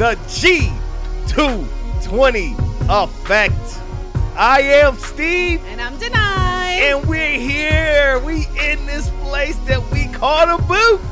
the 0.00 0.16
G220 1.28 2.56
Effect. 2.88 3.52
I 4.34 4.62
am 4.62 4.96
Steve. 4.96 5.62
And 5.66 5.78
I'm 5.78 5.92
Denai. 5.98 6.16
And 6.88 7.06
we're 7.06 7.38
here. 7.38 8.18
We 8.20 8.46
in 8.58 8.86
this 8.86 9.10
place 9.20 9.58
that 9.66 9.90
we 9.90 10.06
call 10.06 10.56
the 10.56 10.62
booth. 10.64 11.02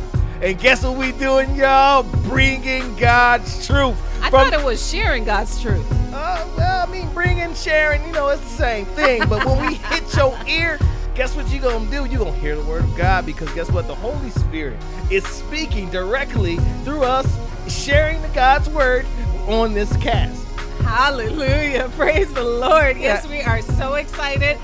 And 0.43 0.59
guess 0.59 0.85
what 0.85 0.97
we 0.97 1.13
doing, 1.13 1.55
y'all? 1.55 2.05
Bringing 2.31 2.97
God's 2.97 3.67
truth. 3.67 3.95
I 4.23 4.31
From, 4.31 4.51
thought 4.51 4.55
it 4.55 4.65
was 4.65 4.91
sharing 4.91 5.25
God's 5.25 5.61
truth. 5.61 5.85
Uh, 6.11 6.49
well, 6.57 6.89
I 6.89 6.91
mean, 6.91 7.13
bringing, 7.13 7.53
sharing, 7.55 8.03
you 8.07 8.13
know, 8.13 8.29
it's 8.29 8.41
the 8.41 8.49
same 8.49 8.87
thing. 8.87 9.29
But 9.29 9.45
when 9.45 9.67
we 9.67 9.75
hit 9.75 10.17
your 10.17 10.35
ear, 10.47 10.79
guess 11.15 11.37
what 11.37 11.47
you're 11.51 11.61
going 11.61 11.85
to 11.85 11.91
do? 11.91 12.07
You're 12.07 12.21
going 12.21 12.33
to 12.33 12.41
hear 12.41 12.57
the 12.57 12.65
word 12.65 12.85
of 12.85 12.97
God 12.97 13.27
because 13.27 13.53
guess 13.53 13.71
what? 13.71 13.87
The 13.87 13.97
Holy 13.97 14.31
Spirit 14.31 14.79
is 15.11 15.27
speaking 15.27 15.91
directly 15.91 16.57
through 16.85 17.03
us, 17.03 17.27
sharing 17.69 18.21
the 18.23 18.29
God's 18.29 18.69
word 18.71 19.07
on 19.47 19.75
this 19.75 19.95
cast. 19.99 20.45
Hallelujah. 20.81 21.91
Praise 21.97 22.33
the 22.33 22.45
Lord. 22.45 22.97
Yes, 22.97 23.27
we 23.29 23.41
are 23.43 23.61
so 23.61 23.95
excited 23.95 24.59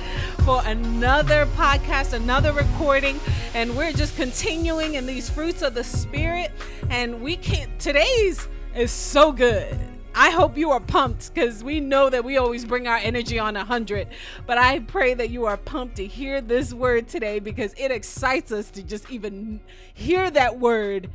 for 0.44 0.62
another 0.64 1.46
podcast, 1.56 2.12
another 2.12 2.52
recording, 2.52 3.20
and 3.54 3.76
we're 3.76 3.92
just 3.92 4.16
continuing 4.16 4.94
in 4.94 5.06
these 5.06 5.28
fruits 5.28 5.62
of 5.62 5.74
the 5.74 5.84
Spirit. 5.84 6.50
And 6.90 7.20
we 7.20 7.36
can't, 7.36 7.78
today's 7.78 8.48
is 8.74 8.90
so 8.90 9.32
good. 9.32 9.78
I 10.14 10.30
hope 10.30 10.56
you 10.56 10.70
are 10.70 10.80
pumped 10.80 11.34
because 11.34 11.64
we 11.64 11.80
know 11.80 12.08
that 12.08 12.24
we 12.24 12.36
always 12.36 12.64
bring 12.64 12.86
our 12.86 12.98
energy 12.98 13.38
on 13.38 13.54
100. 13.54 14.08
But 14.46 14.58
I 14.58 14.78
pray 14.78 15.14
that 15.14 15.30
you 15.30 15.44
are 15.46 15.56
pumped 15.56 15.96
to 15.96 16.06
hear 16.06 16.40
this 16.40 16.72
word 16.72 17.08
today 17.08 17.40
because 17.40 17.74
it 17.76 17.90
excites 17.90 18.52
us 18.52 18.70
to 18.72 18.82
just 18.82 19.10
even 19.10 19.60
hear 19.92 20.30
that 20.30 20.58
word 20.58 21.10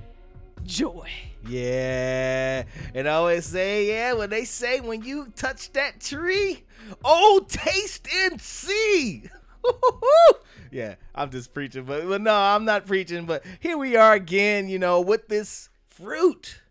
joy. 0.65 1.09
Yeah. 1.49 2.63
And 2.93 3.07
I 3.07 3.13
always 3.13 3.45
say, 3.45 3.87
yeah, 3.87 4.13
when 4.13 4.29
they 4.29 4.45
say 4.45 4.79
when 4.79 5.03
you 5.03 5.31
touch 5.35 5.71
that 5.73 5.99
tree, 5.99 6.63
oh, 7.03 7.45
taste 7.47 8.07
and 8.13 8.39
see. 8.39 9.23
yeah, 10.71 10.95
I'm 11.13 11.29
just 11.29 11.53
preaching, 11.53 11.83
but, 11.83 12.07
but 12.07 12.21
no, 12.21 12.33
I'm 12.33 12.65
not 12.65 12.85
preaching. 12.85 13.25
But 13.25 13.43
here 13.59 13.77
we 13.77 13.95
are 13.95 14.13
again, 14.13 14.69
you 14.69 14.79
know, 14.79 15.01
with 15.01 15.27
this 15.27 15.69
fruit 15.89 16.61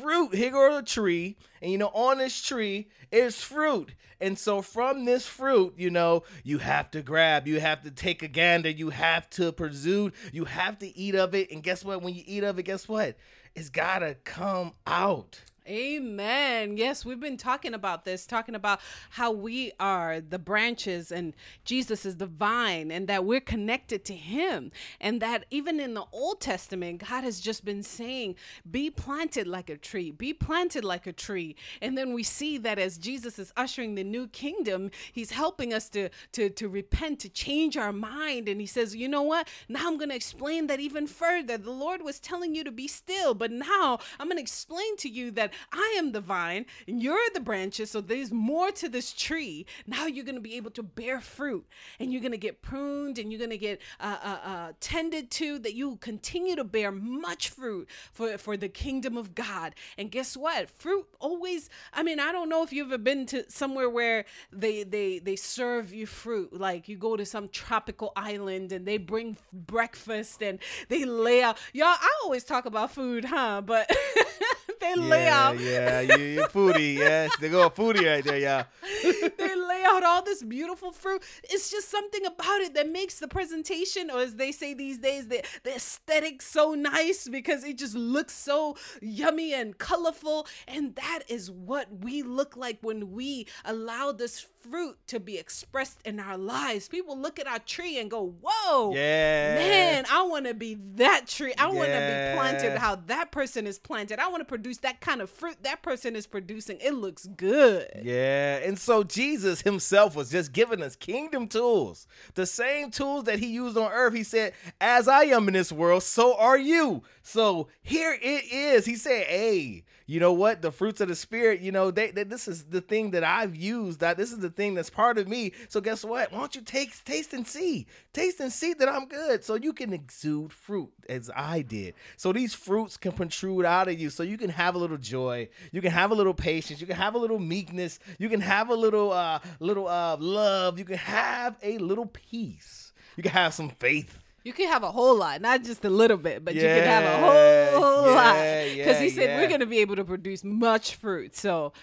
fruit. 0.00 0.34
Here 0.34 0.50
go 0.50 0.74
the 0.76 0.82
tree, 0.82 1.36
and 1.60 1.70
you 1.70 1.78
know, 1.78 1.88
on 1.88 2.18
this 2.18 2.40
tree 2.40 2.88
is 3.12 3.42
fruit. 3.42 3.92
And 4.20 4.38
so 4.38 4.60
from 4.60 5.06
this 5.06 5.26
fruit, 5.26 5.74
you 5.78 5.88
know, 5.90 6.24
you 6.44 6.58
have 6.58 6.90
to 6.90 7.00
grab, 7.00 7.46
you 7.46 7.58
have 7.58 7.82
to 7.82 7.90
take 7.90 8.22
a 8.22 8.28
gander, 8.28 8.68
you 8.68 8.90
have 8.90 9.30
to 9.30 9.50
pursue, 9.50 10.12
you 10.30 10.44
have 10.44 10.78
to 10.80 10.96
eat 10.96 11.14
of 11.14 11.34
it. 11.34 11.50
And 11.50 11.62
guess 11.62 11.84
what? 11.84 12.02
When 12.02 12.14
you 12.14 12.22
eat 12.26 12.44
of 12.44 12.58
it, 12.58 12.64
guess 12.64 12.86
what? 12.86 13.16
It's 13.54 13.68
gotta 13.68 14.14
come 14.24 14.72
out. 14.86 15.40
Amen. 15.68 16.78
Yes, 16.78 17.04
we've 17.04 17.20
been 17.20 17.36
talking 17.36 17.74
about 17.74 18.04
this, 18.04 18.26
talking 18.26 18.54
about 18.54 18.80
how 19.10 19.30
we 19.30 19.72
are 19.78 20.20
the 20.20 20.38
branches 20.38 21.12
and 21.12 21.34
Jesus 21.64 22.06
is 22.06 22.16
the 22.16 22.26
vine 22.26 22.90
and 22.90 23.06
that 23.08 23.26
we're 23.26 23.40
connected 23.40 24.04
to 24.06 24.14
him. 24.14 24.72
And 25.00 25.20
that 25.20 25.44
even 25.50 25.78
in 25.78 25.92
the 25.94 26.04
Old 26.12 26.40
Testament, 26.40 27.06
God 27.06 27.24
has 27.24 27.40
just 27.40 27.64
been 27.64 27.82
saying, 27.82 28.36
be 28.70 28.90
planted 28.90 29.46
like 29.46 29.68
a 29.68 29.76
tree, 29.76 30.10
be 30.10 30.32
planted 30.32 30.82
like 30.82 31.06
a 31.06 31.12
tree. 31.12 31.56
And 31.82 31.96
then 31.96 32.14
we 32.14 32.22
see 32.22 32.56
that 32.58 32.78
as 32.78 32.96
Jesus 32.96 33.38
is 33.38 33.52
ushering 33.56 33.94
the 33.94 34.04
new 34.04 34.28
kingdom, 34.28 34.90
he's 35.12 35.30
helping 35.30 35.74
us 35.74 35.90
to, 35.90 36.08
to, 36.32 36.48
to 36.48 36.68
repent, 36.68 37.20
to 37.20 37.28
change 37.28 37.76
our 37.76 37.92
mind. 37.92 38.48
And 38.48 38.60
he 38.60 38.66
says, 38.66 38.96
you 38.96 39.08
know 39.08 39.22
what? 39.22 39.46
Now 39.68 39.86
I'm 39.86 39.98
going 39.98 40.10
to 40.10 40.16
explain 40.16 40.68
that 40.68 40.80
even 40.80 41.06
further. 41.06 41.58
The 41.58 41.70
Lord 41.70 42.02
was 42.02 42.18
telling 42.18 42.54
you 42.54 42.64
to 42.64 42.72
be 42.72 42.88
still, 42.88 43.34
but 43.34 43.52
now 43.52 43.98
I'm 44.18 44.26
going 44.26 44.38
to 44.38 44.42
explain 44.42 44.96
to 44.98 45.08
you 45.08 45.30
that 45.32 45.49
I 45.72 45.94
am 45.98 46.12
the 46.12 46.20
vine 46.20 46.66
and 46.86 47.02
you're 47.02 47.18
the 47.34 47.40
branches. 47.40 47.90
So 47.90 48.00
there's 48.00 48.32
more 48.32 48.70
to 48.72 48.88
this 48.88 49.12
tree. 49.12 49.66
Now 49.86 50.06
you're 50.06 50.24
going 50.24 50.34
to 50.36 50.40
be 50.40 50.56
able 50.56 50.70
to 50.72 50.82
bear 50.82 51.20
fruit 51.20 51.66
and 51.98 52.12
you're 52.12 52.20
going 52.20 52.32
to 52.32 52.38
get 52.38 52.62
pruned 52.62 53.18
and 53.18 53.30
you're 53.30 53.38
going 53.38 53.50
to 53.50 53.58
get 53.58 53.80
uh, 53.98 54.16
uh, 54.22 54.38
uh, 54.44 54.72
tended 54.80 55.30
to 55.32 55.58
that 55.60 55.74
you 55.74 55.96
continue 55.96 56.56
to 56.56 56.64
bear 56.64 56.90
much 56.90 57.48
fruit 57.48 57.88
for, 58.12 58.38
for 58.38 58.56
the 58.56 58.68
kingdom 58.68 59.16
of 59.16 59.34
God. 59.34 59.74
And 59.98 60.10
guess 60.10 60.36
what? 60.36 60.70
Fruit 60.70 61.06
always, 61.18 61.68
I 61.92 62.02
mean, 62.02 62.20
I 62.20 62.32
don't 62.32 62.48
know 62.48 62.62
if 62.62 62.72
you've 62.72 62.88
ever 62.88 62.98
been 62.98 63.26
to 63.26 63.50
somewhere 63.50 63.88
where 63.88 64.24
they, 64.52 64.82
they, 64.82 65.18
they 65.18 65.36
serve 65.36 65.92
you 65.92 66.06
fruit. 66.06 66.58
Like 66.58 66.88
you 66.88 66.96
go 66.96 67.16
to 67.16 67.24
some 67.24 67.48
tropical 67.48 68.12
island 68.16 68.72
and 68.72 68.86
they 68.86 68.98
bring 68.98 69.36
breakfast 69.52 70.42
and 70.42 70.58
they 70.88 71.04
lay 71.04 71.42
out. 71.42 71.58
Y'all, 71.72 71.88
I 71.88 72.08
always 72.24 72.44
talk 72.44 72.66
about 72.66 72.92
food, 72.92 73.24
huh? 73.24 73.62
But 73.64 73.90
they 74.80 74.94
yeah, 74.96 75.02
lay 75.02 75.28
out. 75.28 75.60
Yeah, 75.60 76.00
you, 76.00 76.16
you're 76.16 76.48
foodie. 76.48 76.90
Yes, 77.00 77.34
they 77.40 77.48
go 77.48 77.70
foodie 77.70 78.06
right 78.06 78.24
there, 78.24 78.38
yeah. 78.38 78.64
they 79.02 79.56
lay 79.56 79.82
out 79.86 80.02
all 80.02 80.22
this 80.22 80.42
beautiful 80.42 80.92
fruit. 80.92 81.22
It's 81.44 81.70
just 81.70 81.90
something 81.90 82.24
about 82.26 82.60
it 82.60 82.74
that 82.74 82.90
makes 82.90 83.18
the 83.18 83.28
presentation, 83.28 84.10
or 84.10 84.20
as 84.20 84.34
they 84.34 84.52
say 84.52 84.74
these 84.74 84.98
days, 84.98 85.28
the, 85.28 85.42
the 85.62 85.76
aesthetic 85.76 86.42
so 86.42 86.74
nice 86.74 87.28
because 87.28 87.64
it 87.64 87.78
just 87.78 87.94
looks 87.94 88.34
so 88.34 88.76
yummy 89.00 89.54
and 89.54 89.78
colorful. 89.78 90.46
And 90.68 90.94
that 90.96 91.20
is 91.28 91.50
what 91.50 91.88
we 92.02 92.22
look 92.22 92.56
like 92.56 92.78
when 92.82 93.12
we 93.12 93.46
allow 93.64 94.12
this 94.12 94.46
fruit 94.62 94.96
to 95.08 95.20
be 95.20 95.38
expressed 95.38 96.00
in 96.04 96.20
our 96.20 96.36
lives. 96.36 96.88
People 96.88 97.18
look 97.18 97.38
at 97.38 97.46
our 97.46 97.58
tree 97.58 97.98
and 97.98 98.10
go, 98.10 98.34
Whoa, 98.42 98.94
yeah. 98.94 99.56
man, 99.56 100.04
I 100.10 100.22
want 100.22 100.46
to 100.46 100.54
be 100.54 100.78
that 100.96 101.26
tree. 101.26 101.52
I 101.58 101.68
yeah. 101.68 101.74
want 101.74 101.88
to 101.88 101.98
be 101.98 102.38
planted 102.38 102.78
how 102.78 102.96
that 103.06 103.30
person 103.30 103.66
is 103.66 103.78
planted. 103.78 104.18
I 104.18 104.28
want 104.28 104.40
to 104.40 104.44
produce 104.44 104.78
that 104.78 105.00
kind 105.00 105.20
of 105.20 105.30
fruit 105.30 105.62
that 105.62 105.82
person 105.82 106.16
is 106.16 106.26
producing. 106.26 106.78
It 106.80 106.94
looks 106.94 107.26
good. 107.26 107.88
Yeah. 108.02 108.58
And 108.58 108.78
so 108.78 109.02
Jesus 109.02 109.62
himself 109.62 110.14
was 110.14 110.30
just 110.30 110.52
giving 110.52 110.82
us 110.82 110.96
kingdom 110.96 111.48
tools. 111.48 112.06
The 112.34 112.46
same 112.46 112.90
tools 112.90 113.24
that 113.24 113.38
he 113.38 113.46
used 113.46 113.76
on 113.76 113.90
earth. 113.92 114.14
He 114.14 114.24
said, 114.24 114.52
As 114.80 115.08
I 115.08 115.24
am 115.24 115.48
in 115.48 115.54
this 115.54 115.72
world, 115.72 116.02
so 116.02 116.36
are 116.36 116.58
you. 116.58 117.02
So 117.22 117.68
here 117.82 118.16
it 118.20 118.44
is. 118.52 118.84
He 118.84 118.96
said, 118.96 119.26
Hey, 119.26 119.84
you 120.10 120.18
know 120.18 120.32
what? 120.32 120.60
The 120.60 120.72
fruits 120.72 121.00
of 121.00 121.06
the 121.06 121.14
spirit, 121.14 121.60
you 121.60 121.70
know, 121.70 121.92
they, 121.92 122.10
they, 122.10 122.24
this 122.24 122.48
is 122.48 122.64
the 122.64 122.80
thing 122.80 123.12
that 123.12 123.22
I've 123.22 123.54
used. 123.54 124.00
That 124.00 124.16
this 124.16 124.32
is 124.32 124.38
the 124.38 124.50
thing 124.50 124.74
that's 124.74 124.90
part 124.90 125.18
of 125.18 125.28
me. 125.28 125.52
So 125.68 125.80
guess 125.80 126.04
what? 126.04 126.32
Why 126.32 126.38
don't 126.38 126.54
you 126.56 126.62
taste, 126.62 127.06
taste 127.06 127.32
and 127.32 127.46
see, 127.46 127.86
taste 128.12 128.40
and 128.40 128.52
see 128.52 128.74
that 128.74 128.88
I'm 128.88 129.06
good, 129.06 129.44
so 129.44 129.54
you 129.54 129.72
can 129.72 129.92
exude 129.92 130.52
fruit 130.52 130.90
as 131.08 131.30
I 131.36 131.62
did. 131.62 131.94
So 132.16 132.32
these 132.32 132.54
fruits 132.54 132.96
can 132.96 133.12
protrude 133.12 133.64
out 133.64 133.86
of 133.86 134.00
you, 134.00 134.10
so 134.10 134.24
you 134.24 134.36
can 134.36 134.50
have 134.50 134.74
a 134.74 134.78
little 134.78 134.96
joy, 134.96 135.48
you 135.70 135.80
can 135.80 135.92
have 135.92 136.10
a 136.10 136.14
little 136.14 136.34
patience, 136.34 136.80
you 136.80 136.88
can 136.88 136.96
have 136.96 137.14
a 137.14 137.18
little 137.18 137.38
meekness, 137.38 138.00
you 138.18 138.28
can 138.28 138.40
have 138.40 138.70
a 138.70 138.74
little, 138.74 139.12
uh, 139.12 139.38
little 139.60 139.86
uh, 139.86 140.16
love, 140.18 140.76
you 140.76 140.84
can 140.84 140.98
have 140.98 141.56
a 141.62 141.78
little 141.78 142.06
peace, 142.06 142.92
you 143.16 143.22
can 143.22 143.30
have 143.30 143.54
some 143.54 143.68
faith. 143.68 144.18
You 144.42 144.52
can 144.52 144.68
have 144.68 144.82
a 144.82 144.90
whole 144.90 145.16
lot, 145.16 145.40
not 145.40 145.64
just 145.64 145.84
a 145.84 145.90
little 145.90 146.16
bit, 146.16 146.44
but 146.44 146.54
yeah, 146.54 146.62
you 146.62 146.80
can 146.80 146.88
have 146.88 147.04
a 147.04 147.18
whole 147.26 148.06
yeah, 148.06 148.14
lot. 148.14 148.34
Because 148.34 148.96
yeah, 148.96 149.00
he 149.00 149.10
said 149.10 149.40
we're 149.40 149.48
going 149.48 149.60
to 149.60 149.66
be 149.66 149.78
able 149.78 149.96
to 149.96 150.04
produce 150.04 150.42
much 150.42 150.94
fruit. 150.94 151.36
So, 151.36 151.74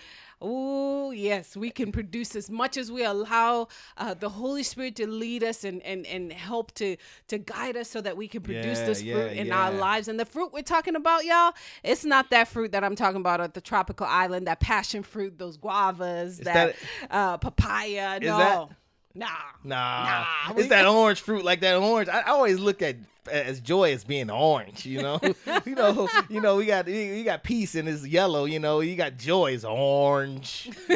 oh, 0.42 1.12
yes, 1.12 1.56
we 1.56 1.70
can 1.70 1.92
produce 1.92 2.36
as 2.36 2.50
much 2.50 2.78
as 2.78 2.92
we 2.92 3.04
allow 3.04 3.68
uh, 3.98 4.16
the 4.16 4.30
Holy 4.30 4.64
Spirit 4.64 4.96
to 4.96 5.08
lead 5.08 5.44
us 5.44 5.64
and, 5.64 5.84
and, 5.84 6.06
and 6.08 6.34
help 6.34 6.74
to, 6.76 6.98
to 7.28 7.38
guide 7.38 7.78
us 7.78 7.90
so 7.90 8.02
that 8.02 8.18
we 8.18 8.28
can 8.28 8.42
produce 8.42 8.80
this 8.80 9.02
fruit 9.02 9.34
in 9.34 9.52
our 9.52 9.72
lives. 9.72 10.08
And 10.08 10.20
the 10.20 10.26
fruit 10.26 10.52
we're 10.52 10.62
talking 10.62 10.96
about, 10.96 11.26
y'all, 11.26 11.54
it's 11.84 12.06
not 12.06 12.32
that 12.32 12.48
fruit 12.48 12.72
that 12.72 12.84
I'm 12.84 12.96
talking 12.96 13.22
about 13.22 13.40
at 13.40 13.54
the 13.54 13.62
tropical 13.62 14.08
island, 14.08 14.48
that 14.48 14.60
passion 14.60 15.04
fruit, 15.04 15.38
those 15.38 15.58
guavas, 15.58 16.38
that, 16.38 16.54
that 16.54 16.76
uh, 17.12 17.38
papaya. 17.38 18.20
no. 18.20 18.38
That- 18.38 18.70
Nah. 19.18 19.28
Nah. 19.64 20.04
nah. 20.06 20.54
It's 20.56 20.70
that 20.70 20.86
orange 20.88 21.22
fruit, 21.22 21.44
like 21.44 21.62
that 21.62 21.76
orange. 21.78 22.08
I, 22.10 22.20
I 22.20 22.30
always 22.30 22.60
look 22.60 22.82
at 22.82 22.98
as 23.30 23.60
joy 23.60 23.94
as 23.94 24.04
being 24.04 24.30
orange, 24.30 24.86
you 24.86 25.02
know. 25.02 25.20
you 25.66 25.76
know, 25.76 26.10
you 26.30 26.42
know, 26.42 26.58
we 26.58 26.66
got 26.66 26.88
you 26.88 27.24
got 27.24 27.44
peace 27.44 27.76
and 27.76 27.88
it's 27.88 28.06
yellow, 28.06 28.46
you 28.46 28.60
know. 28.60 28.80
You 28.80 28.96
got 28.96 29.18
joy 29.18 29.54
is 29.54 29.66
orange. 29.66 30.70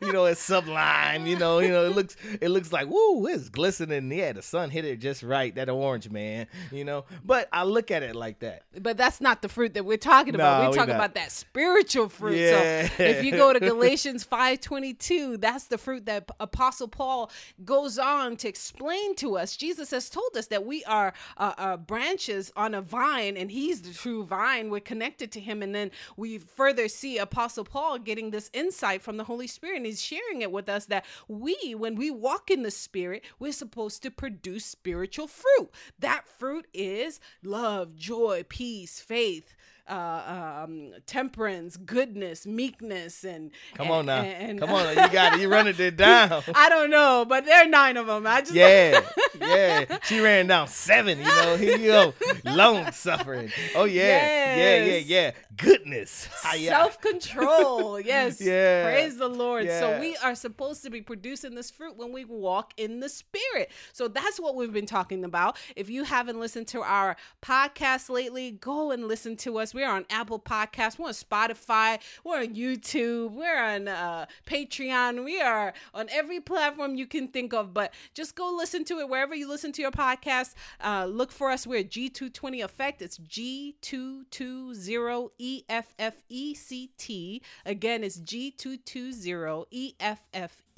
you 0.00 0.12
know, 0.12 0.26
it's 0.26 0.40
sublime. 0.40 1.26
You 1.26 1.36
know, 1.36 1.58
you 1.58 1.68
know, 1.68 1.86
it 1.86 1.94
looks 1.94 2.16
it 2.40 2.48
looks 2.48 2.72
like 2.72 2.88
woo, 2.88 3.26
it's 3.26 3.48
glistening. 3.48 4.10
Yeah, 4.10 4.32
the 4.32 4.42
sun 4.42 4.70
hit 4.70 4.84
it 4.84 4.98
just 4.98 5.22
right. 5.22 5.54
That 5.54 5.68
orange, 5.68 6.10
man. 6.10 6.46
You 6.70 6.84
know, 6.84 7.04
but 7.24 7.48
I 7.52 7.64
look 7.64 7.90
at 7.90 8.02
it 8.02 8.14
like 8.14 8.40
that. 8.40 8.62
But 8.80 8.96
that's 8.96 9.20
not 9.20 9.42
the 9.42 9.48
fruit 9.48 9.74
that 9.74 9.84
we're 9.84 9.96
talking 9.96 10.34
about. 10.34 10.70
we're 10.70 10.76
talking 10.76 10.94
about 10.94 11.14
that 11.14 11.32
spiritual 11.32 12.08
fruit. 12.08 12.36
Yeah. 12.36 12.88
So 12.88 13.02
if 13.02 13.24
you 13.24 13.32
go 13.32 13.52
to 13.52 13.60
Galatians 13.70 14.24
five 14.24 14.60
twenty 14.60 14.94
two, 14.94 15.36
that's 15.36 15.64
the 15.64 15.78
fruit 15.78 16.06
that 16.06 16.30
Apostle 16.40 16.88
Paul 16.88 17.30
goes 17.64 17.98
on 17.98 18.36
to 18.38 18.48
explain 18.48 19.14
to 19.16 19.36
us. 19.36 19.56
Jesus 19.56 19.90
has 19.90 20.10
told 20.10 20.36
us 20.36 20.46
that 20.46 20.64
we 20.64 20.84
are 20.84 21.12
uh, 21.36 21.52
uh, 21.58 21.76
branches 21.76 22.52
on 22.56 22.74
a 22.74 22.82
vine, 22.82 23.36
and 23.36 23.50
he's 23.50 23.82
the 23.82 23.92
true 23.92 24.24
vine. 24.24 24.70
We're 24.70 24.80
connected 24.80 25.30
to 25.32 25.40
him, 25.40 25.62
and 25.62 25.74
then 25.74 25.90
we 26.16 26.38
further 26.38 26.88
see 26.88 27.18
Apostle 27.18 27.64
Paul 27.64 27.98
getting 27.98 28.30
this 28.30 28.50
insight 28.52 29.02
from 29.02 29.16
the 29.16 29.24
Holy 29.24 29.46
Spirit, 29.46 29.78
and 29.78 29.86
he's 29.86 30.02
sharing 30.02 30.42
it 30.42 30.52
with 30.52 30.68
us 30.68 30.86
that 30.86 31.04
we, 31.28 31.74
when 31.76 31.94
we 31.94 32.10
walk 32.10 32.50
in 32.50 32.62
the 32.62 32.70
Spirit, 32.70 33.24
we're 33.38 33.52
supposed 33.52 34.02
to 34.02 34.10
produce 34.10 34.64
spiritual 34.64 35.26
fruit. 35.26 35.70
That 35.98 36.26
fruit 36.26 36.66
is 36.72 37.20
love, 37.42 37.96
joy, 37.96 38.44
peace, 38.48 39.00
faith 39.00 39.54
uh, 39.88 40.62
um, 40.64 40.92
temperance, 41.06 41.76
goodness, 41.76 42.46
meekness, 42.46 43.24
and 43.24 43.50
Come 43.74 43.86
and- 43.86 43.94
on 43.96 44.06
now. 44.06 44.22
and- 44.22 44.58
Come 44.60 44.70
on, 44.70 44.94
now. 44.94 45.06
you 45.06 45.12
got 45.12 45.34
it. 45.34 45.40
You 45.40 45.48
running 45.48 45.74
it 45.78 45.96
down. 45.96 46.42
I 46.54 46.68
don't 46.68 46.90
know, 46.90 47.24
but 47.28 47.44
there 47.44 47.62
are 47.64 47.68
nine 47.68 47.96
of 47.96 48.06
them. 48.06 48.26
I 48.26 48.40
just 48.40 48.52
Yeah, 48.52 49.00
yeah. 49.40 49.98
She 50.04 50.20
ran 50.20 50.46
down 50.46 50.68
seven. 50.68 51.18
You 51.18 51.24
know, 51.24 51.56
here 51.56 51.76
you 51.78 51.88
go. 51.90 52.14
Long 52.44 52.90
suffering. 52.92 53.50
Oh 53.74 53.84
yeah, 53.84 54.56
yeah, 54.56 54.84
yeah, 54.84 54.96
yeah. 54.96 55.30
Goodness. 55.56 56.28
Self 56.56 57.00
control. 57.00 58.00
yes. 58.00 58.40
Yeah. 58.40 58.84
Praise 58.84 59.16
the 59.16 59.28
Lord. 59.28 59.68
So 59.68 59.98
we 60.00 60.16
are 60.18 60.34
supposed 60.34 60.82
to 60.84 60.90
be 60.90 61.00
producing 61.02 61.54
this 61.54 61.70
fruit 61.70 61.96
when 61.96 62.12
we 62.12 62.24
walk 62.24 62.72
in 62.76 63.00
the 63.00 63.08
spirit. 63.08 63.70
So 63.92 64.08
that's 64.08 64.40
what 64.40 64.54
we've 64.56 64.72
been 64.72 64.86
talking 64.86 65.24
about. 65.24 65.58
If 65.76 65.90
you 65.90 66.04
haven't 66.04 66.40
listened 66.40 66.66
to 66.68 66.80
our 66.82 67.16
podcast 67.42 68.08
lately, 68.08 68.52
go 68.52 68.90
and 68.90 69.06
listen 69.06 69.36
to 69.38 69.58
us. 69.58 69.69
We're 69.74 69.90
on 69.90 70.04
Apple 70.10 70.38
Podcasts, 70.38 70.98
we're 70.98 71.08
on 71.08 71.12
Spotify, 71.12 71.98
we're 72.24 72.40
on 72.40 72.54
YouTube, 72.54 73.32
we're 73.32 73.62
on 73.62 73.88
uh, 73.88 74.26
Patreon, 74.46 75.24
we 75.24 75.40
are 75.40 75.72
on 75.94 76.08
every 76.10 76.40
platform 76.40 76.94
you 76.94 77.06
can 77.06 77.28
think 77.28 77.52
of. 77.52 77.74
But 77.74 77.92
just 78.14 78.34
go 78.34 78.54
listen 78.56 78.84
to 78.86 78.98
it 78.98 79.08
wherever 79.08 79.34
you 79.34 79.48
listen 79.48 79.72
to 79.72 79.82
your 79.82 79.90
podcast. 79.90 80.54
Uh, 80.82 81.06
look 81.06 81.32
for 81.32 81.50
us. 81.50 81.66
We're 81.66 81.84
G220 81.84 82.64
Effect. 82.64 83.02
It's 83.02 83.18
G220 83.18 85.30
E 85.38 85.64
F 85.68 85.94
F 85.98 86.14
E 86.28 86.54
C 86.54 86.90
T. 86.96 87.42
Again, 87.64 88.04
it's 88.04 88.20
G220 88.20 89.94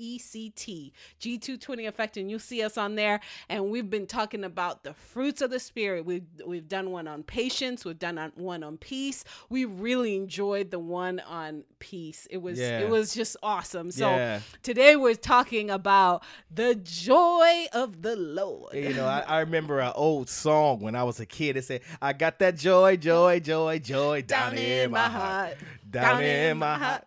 E 0.03 0.17
F 0.17 0.19
F 0.19 0.19
E 0.19 0.19
C 0.19 0.51
T. 0.51 0.93
G220 1.21 1.89
Effect, 1.89 2.17
and 2.17 2.31
you'll 2.31 2.39
see 2.41 2.63
us 2.63 2.77
on 2.77 2.95
there. 2.97 3.21
And 3.49 3.71
we've 3.71 3.89
been 3.89 4.07
talking 4.07 4.45
about 4.45 4.83
the 4.83 4.95
fruits 4.95 5.41
of 5.43 5.51
the 5.51 5.61
Spirit. 5.61 6.05
We've 6.05 6.25
we've 6.47 6.69
done 6.69 6.91
one 6.91 7.07
on 7.07 7.23
patience. 7.23 7.85
We've 7.85 7.99
done 7.99 8.19
on- 8.19 8.33
one 8.35 8.63
on 8.65 8.77
peace. 8.79 9.25
We 9.49 9.65
really 9.65 10.17
enjoyed 10.17 10.71
the 10.71 10.79
one 10.79 11.21
on 11.21 11.65
peace. 11.79 12.27
It 12.31 12.39
was 12.43 12.59
Yeah. 12.59 12.81
it 12.81 12.89
was 12.89 13.15
just 13.15 13.37
awesome. 13.43 13.91
So 13.91 14.09
Yeah. 14.11 14.41
today 14.63 14.97
we're 14.97 15.15
talking 15.15 15.71
about 15.71 16.23
the 16.51 16.75
joy 16.75 17.67
of 17.73 18.03
the 18.03 18.17
Lord. 18.17 18.75
You 18.75 18.95
know, 18.95 19.07
I, 19.07 19.21
I 19.21 19.41
remember 19.41 19.81
an 19.81 19.93
old 19.95 20.29
song 20.29 20.81
when 20.81 20.95
I 20.97 21.03
was 21.05 21.21
a 21.21 21.27
kid. 21.27 21.57
It 21.57 21.65
said, 21.65 21.83
"I 22.01 22.13
got 22.13 22.39
that 22.41 22.57
joy, 22.57 22.97
joy, 22.97 23.41
joy, 23.41 23.79
joy 23.79 24.23
down, 24.23 24.55
in 24.57 24.91
my 24.91 25.09
heart, 25.09 25.57
down 25.89 26.23
in 26.23 26.59
my 26.59 26.79
heart." 26.79 27.05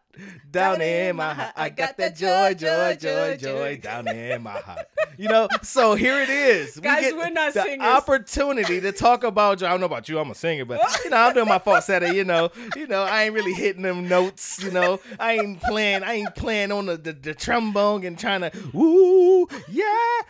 Down 0.52 0.82
in 0.82 1.16
my 1.18 1.34
heart, 1.34 1.54
I 1.56 1.70
got 1.70 1.98
that 1.98 2.16
joy, 2.16 2.54
joy, 2.54 2.96
joy, 3.00 3.38
joy 3.38 3.78
down 3.78 4.08
in 4.08 4.42
my 4.50 4.52
heart. 4.52 4.88
You 5.18 5.30
know, 5.30 5.48
so 5.62 5.96
here 5.96 6.22
it 6.22 6.30
is. 6.30 6.80
Guys, 6.80 7.02
get 7.02 7.18
we're 7.18 7.30
not 7.30 7.54
the 7.54 7.64
singers. 7.64 7.88
opportunity 7.88 8.82
to 8.82 8.92
talk 8.92 9.24
about. 9.24 9.60
Joy. 9.60 9.68
I 9.68 9.70
don't 9.72 9.80
know 9.80 9.86
about 9.86 10.08
you. 10.10 10.20
I'm 10.20 10.32
a 10.32 10.36
singer, 10.36 10.66
but 10.66 10.82
you 11.04 11.10
know, 11.10 11.18
I'm 11.18 11.34
doing 11.34 11.48
my 11.48 11.60
falsetto. 11.60 12.12
You 12.12 12.24
know, 12.24 12.52
you 12.76 12.88
know, 12.88 13.04
I 13.04 13.24
ain't 13.24 13.34
really 13.34 13.54
hitting 13.54 13.82
them 13.82 14.08
notes. 14.08 14.62
You 14.64 14.72
know, 14.72 15.00
I 15.20 15.34
ain't 15.34 15.62
playing. 15.62 16.04
I 16.04 16.14
ain't 16.14 16.36
playing 16.36 16.72
on 16.72 16.86
the 16.86 16.98
the, 16.98 17.14
the 17.14 17.34
trombone 17.34 18.06
and 18.06 18.18
trying 18.18 18.42
to 18.42 18.52
woo, 18.74 19.48
yeah. 19.70 19.84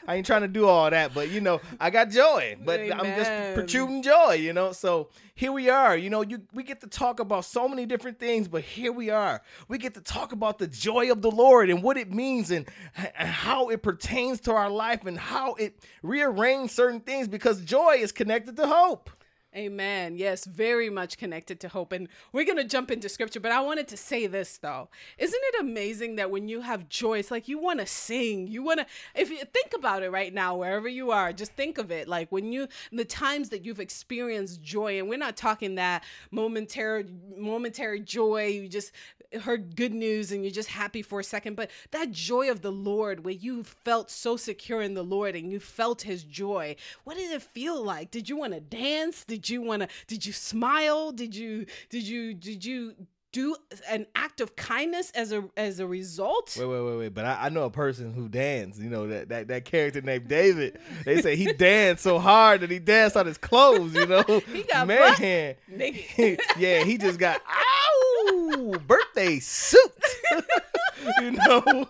I 0.07 0.15
ain't 0.15 0.25
trying 0.25 0.41
to 0.41 0.47
do 0.47 0.67
all 0.67 0.89
that, 0.89 1.13
but 1.13 1.29
you 1.29 1.41
know, 1.41 1.61
I 1.79 1.89
got 1.89 2.09
joy. 2.09 2.57
But 2.63 2.79
I'm 2.79 3.05
just 3.05 3.55
protruding 3.55 4.01
joy. 4.03 4.33
You 4.33 4.53
know, 4.53 4.71
so 4.71 5.09
here 5.33 5.51
we 5.51 5.69
are. 5.69 5.97
You 5.97 6.09
know, 6.09 6.21
you 6.21 6.41
we 6.53 6.63
get 6.63 6.81
to 6.81 6.87
talk 6.87 7.19
about 7.19 7.45
so 7.45 7.67
many 7.67 7.85
different 7.85 8.19
things, 8.19 8.47
but 8.47 8.61
here 8.61 8.91
we 8.91 9.09
are. 9.09 9.41
We 9.67 9.74
get 9.77 9.93
to 9.95 10.01
talk 10.01 10.31
about 10.31 10.57
the 10.59 10.67
joy 10.67 11.11
of 11.11 11.21
the 11.21 11.31
Lord 11.31 11.69
and 11.69 11.83
what 11.83 11.97
it 11.97 12.11
means 12.11 12.51
and, 12.51 12.67
and 12.95 13.27
how 13.27 13.69
it 13.69 13.83
pertains 13.83 14.39
to 14.41 14.53
our 14.53 14.69
life 14.69 15.05
and 15.05 15.17
how 15.17 15.55
it 15.55 15.79
rearranges 16.03 16.75
certain 16.75 16.99
things 16.99 17.27
because 17.27 17.61
joy 17.61 17.97
is 17.99 18.11
connected 18.11 18.55
to 18.57 18.67
hope. 18.67 19.09
Amen. 19.55 20.17
Yes, 20.17 20.43
very 20.43 20.89
much 20.89 21.17
connected 21.17 21.61
to 21.61 21.69
hope. 21.69 21.93
And 21.93 22.09
we're 22.33 22.43
going 22.43 22.57
to 22.57 22.65
jump 22.65 22.91
into 22.91 23.07
scripture, 23.07 23.39
but 23.39 23.53
I 23.53 23.61
wanted 23.61 23.87
to 23.87 23.95
say 23.95 24.27
this 24.27 24.57
though. 24.57 24.89
Isn't 25.17 25.39
it 25.41 25.61
amazing 25.61 26.17
that 26.17 26.29
when 26.29 26.49
you 26.49 26.59
have 26.59 26.89
joy, 26.89 27.19
it's 27.19 27.31
like 27.31 27.47
you 27.47 27.57
want 27.57 27.79
to 27.79 27.85
sing. 27.85 28.47
You 28.47 28.63
want 28.63 28.81
to, 28.81 28.85
if 29.15 29.29
you 29.29 29.37
think 29.37 29.73
about 29.73 30.03
it 30.03 30.11
right 30.11 30.33
now, 30.33 30.57
wherever 30.57 30.89
you 30.89 31.11
are, 31.11 31.31
just 31.31 31.53
think 31.53 31.77
of 31.77 31.89
it. 31.89 32.09
Like 32.09 32.33
when 32.33 32.51
you, 32.51 32.67
the 32.91 33.05
times 33.05 33.47
that 33.49 33.63
you've 33.63 33.79
experienced 33.79 34.61
joy, 34.61 34.99
and 34.99 35.07
we're 35.07 35.17
not 35.17 35.37
talking 35.37 35.75
that 35.75 36.03
momentary, 36.31 37.05
momentary 37.37 38.01
joy, 38.01 38.47
you 38.47 38.67
just 38.67 38.91
heard 39.41 39.75
good 39.75 39.93
news 39.93 40.31
and 40.31 40.43
you're 40.43 40.51
just 40.51 40.69
happy 40.69 41.01
for 41.01 41.19
a 41.19 41.23
second, 41.23 41.55
but 41.55 41.69
that 41.91 42.11
joy 42.11 42.49
of 42.51 42.61
the 42.61 42.71
Lord 42.71 43.23
where 43.23 43.33
you 43.33 43.63
felt 43.63 44.11
so 44.11 44.37
secure 44.37 44.81
in 44.81 44.93
the 44.93 45.03
Lord 45.03 45.35
and 45.35 45.51
you 45.51 45.59
felt 45.59 46.01
his 46.01 46.23
joy. 46.23 46.75
What 47.03 47.17
did 47.17 47.31
it 47.31 47.41
feel 47.41 47.81
like? 47.81 48.11
Did 48.11 48.29
you 48.29 48.37
want 48.37 48.53
to 48.53 48.59
dance? 48.59 49.23
Did 49.23 49.44
you 49.49 49.61
want 49.61 49.81
to 49.83 49.87
did 50.07 50.25
you 50.25 50.33
smile? 50.33 51.11
Did 51.11 51.35
you 51.35 51.65
did 51.89 52.03
you 52.03 52.33
did 52.33 52.63
you 52.65 52.95
do 53.35 53.53
an 53.89 54.05
act 54.15 54.39
of 54.39 54.55
kindness 54.55 55.11
as 55.11 55.33
a 55.33 55.43
as 55.57 55.81
a 55.81 55.85
result? 55.87 56.55
Wait, 56.57 56.65
wait, 56.65 56.81
wait, 56.81 56.97
wait. 56.97 57.13
But 57.13 57.25
I, 57.25 57.47
I 57.47 57.49
know 57.49 57.63
a 57.63 57.69
person 57.69 58.13
who 58.13 58.29
danced. 58.29 58.79
You 58.79 58.89
know 58.89 59.07
that, 59.07 59.27
that 59.27 59.49
that 59.49 59.65
character 59.65 60.01
named 60.01 60.29
David. 60.29 60.79
They 61.03 61.21
say 61.21 61.35
he 61.35 61.51
danced 61.51 62.03
so 62.03 62.17
hard 62.17 62.61
that 62.61 62.71
he 62.71 62.79
danced 62.79 63.17
on 63.17 63.25
his 63.25 63.37
clothes. 63.37 63.93
You 63.93 64.05
know, 64.05 64.23
He 64.53 64.63
got 64.63 64.87
man. 64.87 65.55
Yeah, 66.57 66.83
he 66.85 66.97
just 66.97 67.19
got 67.19 67.41
ow 67.45 68.73
birthday 68.87 69.39
suit. 69.39 69.91
you 71.21 71.31
know, 71.31 71.87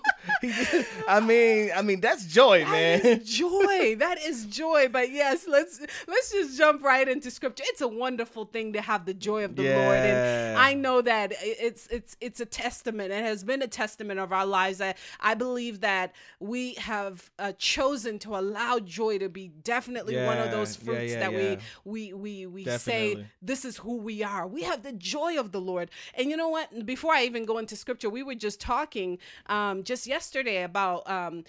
I 1.07 1.19
mean, 1.19 1.71
I 1.75 1.81
mean 1.81 2.01
that's 2.01 2.25
joy, 2.25 2.63
That 2.63 3.03
man. 3.03 3.21
joy. 3.23 3.95
That 3.97 4.17
is 4.23 4.45
joy. 4.45 4.89
But 4.91 5.11
yes, 5.11 5.45
let's 5.47 5.79
let's 6.07 6.31
just 6.31 6.57
jump 6.57 6.83
right 6.83 7.07
into 7.07 7.31
scripture. 7.31 7.63
It's 7.67 7.81
a 7.81 7.87
wonderful 7.87 8.45
thing 8.45 8.73
to 8.73 8.81
have 8.81 9.05
the 9.05 9.13
joy 9.13 9.43
of 9.43 9.55
the 9.55 9.63
Lord, 9.63 9.97
and 9.97 10.57
I 10.57 10.73
know 10.73 11.01
that 11.01 11.33
it's 11.41 11.87
it's 11.87 12.17
it's 12.19 12.39
a 12.39 12.45
testament. 12.45 13.11
It 13.11 13.23
has 13.23 13.43
been 13.43 13.61
a 13.61 13.67
testament 13.67 14.19
of 14.19 14.31
our 14.31 14.45
lives. 14.45 14.81
I 14.81 14.95
I 15.19 15.33
believe 15.35 15.81
that 15.81 16.13
we 16.39 16.73
have 16.75 17.29
uh, 17.39 17.53
chosen 17.57 18.19
to 18.19 18.35
allow 18.35 18.79
joy 18.79 19.19
to 19.19 19.29
be 19.29 19.47
definitely 19.47 20.15
one 20.23 20.37
of 20.37 20.51
those 20.51 20.75
fruits 20.75 21.13
yeah, 21.13 21.19
that 21.19 21.31
yeah. 21.31 21.57
we 21.85 22.13
we 22.13 22.45
we 22.45 22.65
we 22.65 22.77
say 22.77 23.25
this 23.41 23.65
is 23.65 23.77
who 23.77 23.97
we 23.97 24.23
are. 24.23 24.47
We 24.47 24.63
have 24.63 24.83
the 24.83 24.93
joy 24.93 25.39
of 25.39 25.51
the 25.51 25.61
Lord. 25.61 25.89
And 26.15 26.29
you 26.29 26.37
know 26.37 26.49
what? 26.49 26.85
Before 26.85 27.13
I 27.13 27.23
even 27.23 27.45
go 27.45 27.57
into 27.57 27.75
scripture, 27.75 28.09
we 28.09 28.23
were 28.23 28.35
just 28.35 28.59
talking 28.59 29.04
um, 29.47 29.83
just 29.83 30.07
yesterday 30.07 30.63
about 30.63 31.09
um, 31.09 31.43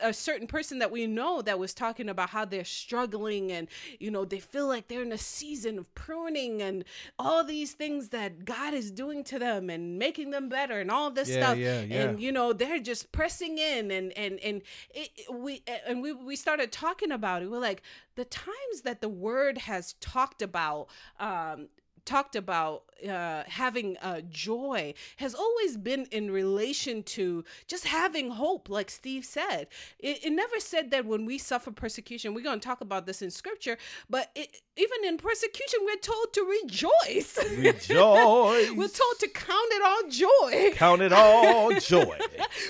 a 0.00 0.12
certain 0.12 0.46
person 0.46 0.78
that 0.78 0.90
we 0.90 1.06
know 1.06 1.42
that 1.42 1.58
was 1.58 1.74
talking 1.74 2.08
about 2.08 2.30
how 2.30 2.44
they're 2.46 2.64
struggling 2.64 3.52
and, 3.52 3.68
you 4.00 4.10
know, 4.10 4.24
they 4.24 4.38
feel 4.38 4.66
like 4.66 4.88
they're 4.88 5.02
in 5.02 5.12
a 5.12 5.18
season 5.18 5.78
of 5.78 5.92
pruning 5.94 6.62
and 6.62 6.84
all 7.18 7.44
these 7.44 7.72
things 7.72 8.08
that 8.08 8.44
God 8.44 8.72
is 8.74 8.90
doing 8.90 9.22
to 9.24 9.38
them 9.38 9.68
and 9.68 9.98
making 9.98 10.30
them 10.30 10.48
better 10.48 10.80
and 10.80 10.90
all 10.90 11.10
this 11.10 11.28
Yeah, 11.28 11.36
stuff. 11.36 11.58
yeah, 11.58 11.80
yeah. 11.82 12.02
And, 12.04 12.20
you 12.20 12.32
know, 12.32 12.52
they're 12.52 12.78
just 12.80 13.12
pressing 13.12 13.58
in 13.58 13.90
and, 13.90 14.12
and, 14.16 14.38
and 14.40 14.62
it- 14.94 15.10
we, 15.30 15.62
and 15.86 16.00
we, 16.02 16.12
we 16.12 16.36
started 16.36 16.72
talking 16.72 17.12
about 17.12 17.42
it. 17.42 17.50
We're 17.50 17.58
like, 17.58 17.82
the 18.14 18.24
times 18.24 18.82
that 18.84 19.00
the 19.00 19.08
word 19.08 19.58
has 19.58 19.94
talked 20.00 20.42
about, 20.42 20.88
um, 21.18 21.68
talked 22.04 22.36
about 22.36 22.84
uh, 23.08 23.42
having 23.46 23.96
uh, 23.98 24.20
joy 24.30 24.94
has 25.16 25.34
always 25.34 25.76
been 25.76 26.06
in 26.10 26.30
relation 26.30 27.02
to 27.02 27.44
just 27.66 27.86
having 27.86 28.30
hope, 28.30 28.68
like 28.68 28.90
Steve 28.90 29.24
said. 29.24 29.68
It, 29.98 30.24
it 30.24 30.30
never 30.30 30.60
said 30.60 30.90
that 30.90 31.04
when 31.04 31.26
we 31.26 31.38
suffer 31.38 31.70
persecution, 31.70 32.34
we're 32.34 32.44
going 32.44 32.60
to 32.60 32.66
talk 32.66 32.80
about 32.80 33.06
this 33.06 33.22
in 33.22 33.30
scripture, 33.30 33.76
but 34.08 34.30
it, 34.34 34.60
even 34.76 35.04
in 35.06 35.18
persecution, 35.18 35.80
we're 35.84 35.96
told 35.96 36.32
to 36.32 36.42
rejoice. 36.62 37.38
Rejoice. 37.58 38.70
we're 38.72 38.88
told 38.88 39.18
to 39.20 39.28
count 39.28 39.68
it 39.72 39.82
all 39.82 40.08
joy. 40.08 40.74
Count 40.76 41.02
it 41.02 41.12
all 41.12 41.70
joy. 41.78 42.16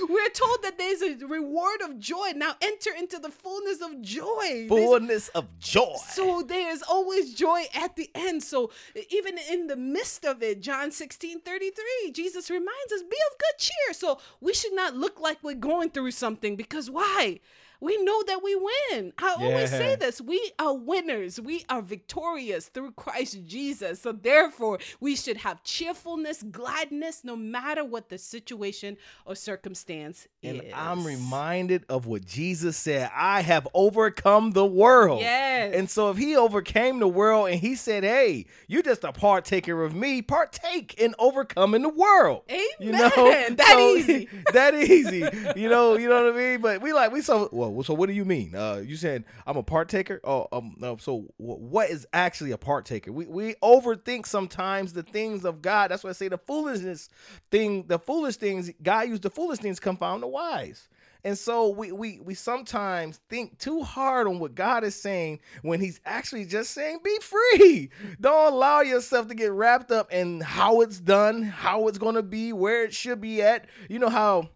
We're 0.09 0.28
told 0.30 0.62
that 0.62 0.75
there's 0.78 1.00
a 1.02 1.14
reward 1.26 1.80
of 1.80 2.00
joy. 2.00 2.32
Now 2.35 2.54
enter 2.61 2.90
into 2.99 3.18
the 3.21 3.30
fullness 3.30 3.80
of 3.80 4.02
joy. 4.02 4.66
There's- 4.68 4.68
Fullness 4.68 5.28
of 5.28 5.56
joy. 5.61 5.94
so 6.11 6.42
there's 6.42 6.82
always 6.82 7.35
joy 7.35 7.64
at 7.75 7.94
the 7.97 8.11
end. 8.14 8.42
So 8.42 8.71
even 9.11 9.38
in 9.50 9.68
the 9.68 9.76
midst 9.76 10.25
of 10.25 10.42
it, 10.42 10.61
John 10.61 10.90
16 10.90 11.40
33, 11.40 12.11
Jesus 12.12 12.50
reminds 12.50 12.92
us, 12.92 13.02
be 13.02 13.16
of 13.30 13.38
good 13.38 13.59
cheer. 13.59 13.92
So 13.94 14.18
we 14.40 14.52
should 14.54 14.75
not 14.75 14.97
look 14.97 15.21
like 15.21 15.38
we're 15.42 15.54
going 15.54 15.90
through 15.90 16.11
something 16.11 16.56
because 16.56 16.90
why? 16.90 17.38
We 17.83 18.03
know 18.05 18.23
that 18.29 18.45
we 18.45 18.55
win. 18.55 19.12
I 19.19 19.35
always 19.41 19.71
say 19.71 19.97
this 19.97 20.21
we 20.21 20.53
are 20.59 20.73
winners. 20.73 21.41
We 21.41 21.65
are 21.69 21.83
victorious 21.83 22.69
through 22.69 22.93
Christ 22.93 23.45
Jesus. 23.45 24.01
So, 24.01 24.12
therefore, 24.12 24.79
we 25.01 25.17
should 25.17 25.39
have 25.39 25.65
cheerfulness, 25.65 26.45
gladness, 26.45 27.23
no 27.25 27.35
matter 27.35 27.85
what 27.85 28.09
the 28.09 28.19
situation 28.19 28.97
or 29.27 29.35
circumstance 29.35 30.29
And 30.45 30.62
is. 30.62 30.73
I'm 30.73 31.05
reminded 31.05 31.85
of 31.89 32.07
what 32.07 32.25
Jesus 32.25 32.77
said 32.77 33.11
I 33.12 33.41
have 33.41 33.67
overcome 33.75 34.53
the 34.53 34.65
world. 34.65 35.21
Yes. 35.21 35.75
And 35.75 35.91
so 35.91 36.11
if 36.11 36.17
he 36.17 36.37
overcame 36.37 37.01
the 37.01 37.09
world 37.09 37.49
and 37.49 37.59
he 37.61 37.75
said, 37.75 38.05
Hey, 38.05 38.47
you're 38.69 38.83
just 38.83 39.03
a 39.03 39.11
partaker 39.12 39.83
of 39.83 39.93
me, 39.95 40.23
partake 40.23 40.95
in 40.95 41.17
overcoming 41.19 41.83
the 41.83 41.89
world. 41.89 42.43
You 42.79 42.93
know? 42.93 43.11
Amen. 43.17 43.57
That 43.62 43.67
So, 43.73 43.79
easy. 43.97 44.29
that 44.53 44.75
easy. 44.75 45.25
You 45.57 45.69
know, 45.69 45.97
you 45.97 46.09
know 46.09 46.25
what 46.25 46.35
I 46.35 46.37
mean? 46.37 46.61
But 46.61 46.81
we 46.81 46.93
like 46.93 47.12
we 47.12 47.23
so 47.23 47.49
well, 47.53 47.72
so 47.81 47.95
what 47.95 48.09
do 48.09 48.12
you 48.12 48.25
mean? 48.25 48.55
Uh, 48.55 48.83
you 48.85 48.97
said 48.97 49.25
I'm 49.47 49.57
a 49.57 49.62
partaker? 49.62 50.21
Oh, 50.25 50.49
um, 50.52 50.76
no. 50.79 50.97
So 50.99 51.29
w- 51.41 51.61
what 51.61 51.88
is 51.88 52.07
actually 52.12 52.50
a 52.50 52.59
partaker? 52.59 53.12
We 53.12 53.26
we 53.26 53.55
overthink 53.62 54.26
sometimes 54.26 54.93
the 54.93 55.02
things 55.02 55.45
of 55.45 55.62
God. 55.62 55.91
That's 55.91 56.05
why 56.05 56.11
I 56.11 56.14
say 56.14 56.29
the 56.29 56.38
foolishness 56.38 57.09
thing, 57.50 57.87
the 57.87 57.99
foolish 57.99 58.37
things. 58.37 58.71
God 58.83 59.09
used 59.09 59.23
the 59.23 59.31
foolish 59.31 59.61
things 59.61 59.76
to 59.76 59.83
confound 59.83 60.23
the 60.23 60.26
wise. 60.26 60.88
And 61.25 61.38
so 61.38 61.69
we, 61.69 61.93
we 61.93 62.19
we 62.19 62.35
sometimes 62.35 63.21
think 63.29 63.59
too 63.59 63.83
hard 63.83 64.26
on 64.26 64.41
what 64.41 64.55
God 64.55 64.83
is 64.83 65.00
saying 65.00 65.38
when 65.62 65.81
He's 65.81 66.00
actually 66.05 66.45
just 66.47 66.73
saying, 66.73 66.99
be 67.05 67.17
free. 67.21 67.91
Don't 68.21 68.52
allow 68.52 68.81
yourself 68.81 69.29
to 69.29 69.35
get 69.35 69.52
wrapped 69.52 69.93
up 69.93 70.12
in 70.12 70.41
how 70.41 70.81
it's 70.81 70.99
done, 70.99 71.43
how 71.43 71.87
it's 71.87 71.99
gonna 71.99 72.23
be, 72.23 72.52
where 72.52 72.85
it 72.85 72.93
should 72.93 73.21
be 73.21 73.41
at. 73.41 73.67
You 73.88 74.00
know 74.00 74.09
how 74.09 74.49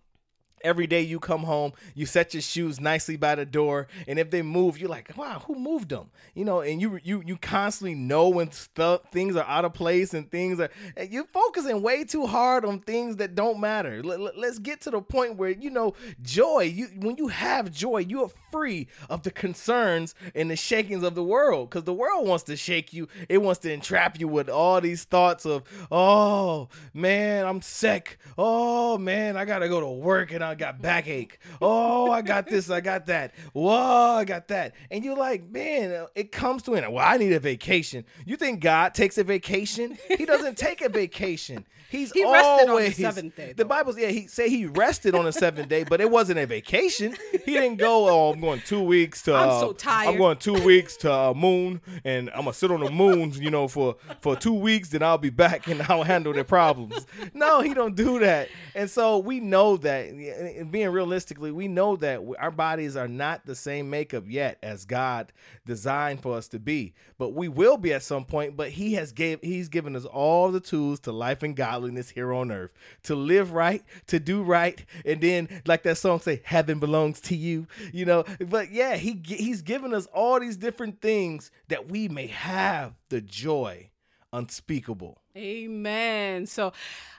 Every 0.63 0.87
day 0.87 1.03
you 1.03 1.21
come 1.21 1.45
home, 1.45 1.73
you 1.95 2.07
set 2.07 2.35
your 2.35 2.41
shoes 2.41 2.81
nicely 2.81 3.17
by 3.17 3.35
the 3.35 3.45
door, 3.45 3.89
and 4.09 4.19
if 4.19 4.31
they 4.31 4.43
move, 4.43 4.79
you're 4.79 4.89
like, 4.89 5.17
"Wow, 5.17 5.43
who 5.47 5.55
moved 5.55 5.91
them?" 5.91 6.11
You 6.35 6.45
know, 6.45 6.61
and 6.61 6.81
you 6.81 6.99
you 7.05 7.23
you 7.25 7.37
constantly 7.37 7.95
know 7.95 8.29
when 8.29 8.51
stuff 8.51 9.03
things 9.13 9.37
are 9.37 9.45
out 9.45 9.65
of 9.65 9.75
place 9.75 10.15
and 10.15 10.31
things 10.31 10.59
are. 10.59 10.71
And 10.97 11.11
you're 11.13 11.27
focusing 11.27 11.83
way 11.83 12.05
too 12.05 12.27
hard 12.27 12.65
on 12.65 12.81
things 12.81 13.17
that 13.17 13.35
don't 13.35 13.61
matter. 13.61 14.03
Let, 14.03 14.37
let's 14.39 14.59
get 14.59 14.81
to 14.83 14.91
the 14.91 15.03
point 15.03 15.37
where 15.37 15.51
you 15.51 15.71
know 15.71 15.95
joy. 16.23 16.63
You 16.63 16.87
when 16.97 17.17
you 17.17 17.29
have 17.29 17.71
joy, 17.71 17.99
you 17.99 18.25
are 18.25 18.31
free 18.51 18.89
of 19.11 19.23
the 19.23 19.31
concerns 19.31 20.15
and 20.35 20.51
the 20.51 20.57
shakings 20.57 21.03
of 21.03 21.15
the 21.15 21.23
world, 21.23 21.69
because 21.71 21.85
the 21.85 21.93
world 21.93 22.27
wants 22.27 22.45
to 22.45 22.57
shake 22.57 22.93
you. 22.93 23.09
It 23.29 23.43
wants 23.43 23.61
to 23.61 23.73
entrap 23.73 24.19
you 24.19 24.27
with 24.27 24.49
all 24.49 24.81
these 24.81 25.05
thoughts 25.05 25.45
of, 25.45 25.65
"Oh 25.93 26.69
man, 26.95 27.45
I'm 27.45 27.61
sick. 27.61 28.19
Oh 28.39 28.97
man, 28.99 29.37
I 29.37 29.45
gotta 29.45 29.69
go 29.69 29.81
to 29.81 29.89
work 29.89 30.33
and 30.33 30.43
I 30.47 30.55
got 30.55 30.81
backache. 30.81 31.39
Oh, 31.61 32.11
I 32.11 32.23
got 32.23 32.47
this, 32.47 32.71
I 32.71 32.81
got 32.81 33.07
that. 33.07 33.35
Whoa, 33.53 34.17
I 34.17 34.25
got 34.25 34.49
that. 34.49 34.75
And 34.91 35.05
you're 35.05 35.17
like, 35.17 35.49
man, 35.49 36.07
it 36.15 36.33
comes 36.33 36.63
to 36.65 36.75
it. 36.75 36.91
Well, 36.91 37.05
I 37.07 37.17
need 37.17 37.33
a 37.33 37.41
vacation. 37.41 38.05
You 38.25 38.37
think 38.37 38.61
God 38.61 38.95
takes 38.95 39.19
a 39.19 39.25
vacation? 39.25 39.99
He 40.17 40.25
doesn't 40.25 40.57
take 40.57 40.81
a 40.81 40.89
vacation. 40.89 41.67
He's 41.89 42.11
He 42.13 42.25
always 42.25 42.43
rested 42.43 42.69
on 42.69 42.83
the 42.83 42.91
seventh 42.93 43.37
day, 43.37 43.49
The 43.49 43.63
though. 43.63 43.69
Bible, 43.69 43.99
yeah, 43.99 44.09
he 44.09 44.27
say 44.27 44.49
he 44.49 44.67
rested 44.67 45.15
on 45.15 45.25
the 45.25 45.33
seventh 45.33 45.69
day, 45.69 45.85
but 45.85 46.01
it 46.01 46.11
wasn't 46.11 46.39
a 46.39 46.47
vacation. 46.47 47.17
He 47.31 47.53
didn't 47.53 47.77
go. 47.77 48.09
Oh, 48.09 48.33
I'm 48.33 48.41
going 48.41 48.61
two 48.67 48.83
weeks 48.83 49.23
to. 49.23 49.35
I'm 49.35 49.51
uh, 49.51 49.61
so 49.61 49.73
tired. 49.73 50.09
I'm 50.09 50.19
going 50.19 50.37
two 50.39 50.61
weeks 50.65 50.97
to 50.99 51.13
uh, 51.13 51.35
moon, 51.35 51.81
and 52.05 52.29
I'm 52.31 52.41
gonna 52.41 52.55
sit 52.55 52.73
on 52.73 52.81
the 52.81 52.91
moon, 52.91 53.33
you 53.35 53.51
know, 53.51 53.69
for 53.69 53.97
for 54.21 54.35
two 54.35 54.53
weeks. 54.53 54.89
Then 54.89 55.03
I'll 55.05 55.17
be 55.17 55.31
back 55.31 55.69
and 55.69 55.81
I'll 55.83 56.03
handle 56.03 56.33
their 56.33 56.45
problems. 56.45 57.07
No, 57.35 57.61
he 57.61 57.73
don't 57.73 57.95
do 57.95 58.19
that. 58.19 58.49
And 58.75 58.91
so 58.91 59.19
we 59.19 59.39
know 59.39 59.77
that. 59.79 60.09
And 60.37 60.71
Being 60.71 60.91
realistically, 60.91 61.51
we 61.51 61.69
know 61.69 61.97
that 61.97 62.21
our 62.39 62.51
bodies 62.51 62.97
are 62.97 63.09
not 63.09 63.47
the 63.47 63.55
same 63.55 63.91
makeup 63.91 64.25
yet 64.27 64.59
as 64.63 64.85
God 64.85 65.33
designed 65.65 66.23
for 66.23 66.37
us 66.37 66.49
to 66.49 66.59
be. 66.59 66.95
But 67.19 67.35
we 67.35 67.49
will 67.49 67.77
be 67.77 67.93
at 67.93 68.03
some 68.03 68.25
point. 68.25 68.57
But 68.57 68.71
He 68.71 68.95
has 68.95 69.13
gave 69.13 69.41
He's 69.43 69.69
given 69.69 69.97
us 69.97 70.05
all 70.05 70.51
the 70.51 70.61
tools 70.61 71.01
to 71.01 71.13
life 71.13 71.43
and 71.43 71.57
godliness 71.57 72.11
here 72.11 72.33
on 72.33 72.51
earth 72.51 72.73
to 73.05 73.15
live 73.15 73.53
right, 73.53 73.83
to 74.07 74.19
do 74.19 74.43
right, 74.43 74.85
and 75.05 75.21
then 75.21 75.63
like 75.67 75.83
that 75.85 75.99
song 75.99 76.21
say, 76.21 76.41
heaven 76.45 76.79
belongs 76.79 77.21
to 77.23 77.37
you. 77.37 77.67
You 77.93 78.05
know. 78.05 78.25
But 78.41 78.71
yeah, 78.71 78.97
He 78.97 79.21
He's 79.25 79.63
given 79.63 79.95
us 79.95 80.07
all 80.07 80.41
these 80.41 80.57
different 80.57 81.01
things 81.01 81.51
that 81.69 81.91
we 81.91 82.09
may 82.09 82.27
have 82.27 82.95
the 83.09 83.21
joy 83.21 83.91
unspeakable. 84.33 85.19
Amen. 85.37 86.47
So, 86.47 86.73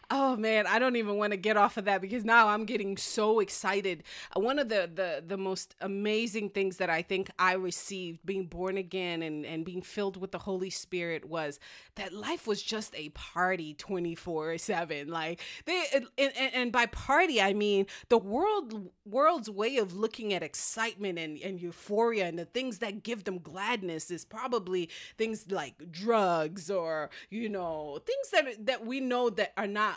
oh 0.10 0.38
man, 0.38 0.66
I 0.68 0.80
don't 0.80 0.96
even 0.96 1.18
want 1.18 1.32
to 1.32 1.38
get 1.38 1.58
off 1.58 1.76
of 1.76 1.86
that 1.86 2.02
because 2.02 2.24
now 2.24 2.48
I'm 2.48 2.64
getting 2.66 2.96
so 2.96 3.40
excited. 3.42 4.04
Uh, 4.36 4.40
One 4.40 4.58
of 4.58 4.70
the 4.70 4.90
the 4.94 5.24
the 5.26 5.38
most 5.38 5.76
amazing 5.82 6.50
things 6.52 6.78
that 6.78 6.90
I 6.90 7.02
think 7.02 7.30
I 7.38 7.54
received 7.54 8.26
being 8.26 8.46
born 8.46 8.78
again 8.78 9.22
and 9.22 9.46
and 9.46 9.66
being 9.66 9.82
filled 9.82 10.16
with 10.18 10.32
the 10.32 10.40
Holy 10.40 10.70
Spirit 10.70 11.26
was 11.26 11.60
that 11.96 12.14
life 12.14 12.48
was 12.48 12.62
just 12.62 12.96
a 12.96 13.10
party 13.10 13.74
24/7. 13.74 15.10
Like 15.10 15.42
they 15.66 15.84
and, 15.94 16.08
and, 16.18 16.32
and 16.54 16.72
by 16.72 16.86
party 16.86 17.42
I 17.42 17.54
mean 17.54 17.86
the 18.10 18.18
world 18.18 18.90
world's 19.06 19.50
way 19.50 19.78
of 19.78 19.94
looking 19.94 20.34
at 20.34 20.44
excitement 20.44 21.20
and, 21.20 21.38
and 21.40 21.60
euphoria 21.62 22.28
and 22.28 22.38
the 22.40 22.46
things 22.46 22.80
that 22.80 23.04
give 23.04 23.24
them 23.24 23.40
gladness 23.40 24.12
is 24.12 24.26
probably 24.26 24.90
things 25.18 25.46
like 25.52 25.92
drugs 25.92 26.70
or 26.70 27.10
you 27.30 27.50
know 27.50 28.00
things 28.06 28.30
that 28.32 28.66
that 28.66 28.86
we 28.86 29.00
know 29.00 29.30
that 29.30 29.54
are 29.58 29.68
not 29.68 29.97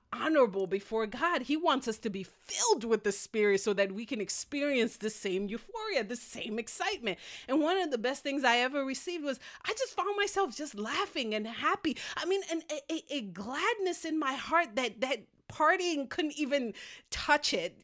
honorable 0.13 0.67
before 0.67 1.07
God. 1.07 1.43
He 1.43 1.57
wants 1.57 1.87
us 1.87 1.97
to 1.99 2.09
be 2.09 2.23
filled 2.23 2.83
with 2.83 3.03
the 3.03 3.11
Spirit 3.11 3.61
so 3.61 3.73
that 3.73 3.91
we 3.91 4.05
can 4.05 4.21
experience 4.21 4.97
the 4.97 5.09
same 5.09 5.47
euphoria, 5.47 6.03
the 6.03 6.15
same 6.15 6.59
excitement. 6.59 7.17
And 7.47 7.61
one 7.61 7.77
of 7.77 7.91
the 7.91 7.97
best 7.97 8.23
things 8.23 8.43
I 8.43 8.57
ever 8.57 8.83
received 8.83 9.23
was 9.23 9.39
I 9.65 9.73
just 9.73 9.95
found 9.95 10.15
myself 10.17 10.55
just 10.55 10.77
laughing 10.77 11.33
and 11.33 11.47
happy. 11.47 11.97
I 12.17 12.25
mean, 12.25 12.41
and 12.51 12.63
a, 12.89 13.03
a, 13.15 13.21
gladness 13.21 14.05
in 14.05 14.19
my 14.19 14.33
heart 14.33 14.75
that 14.75 15.01
that 15.01 15.19
partying 15.51 16.09
couldn't 16.09 16.37
even 16.37 16.73
touch 17.09 17.53
it. 17.53 17.77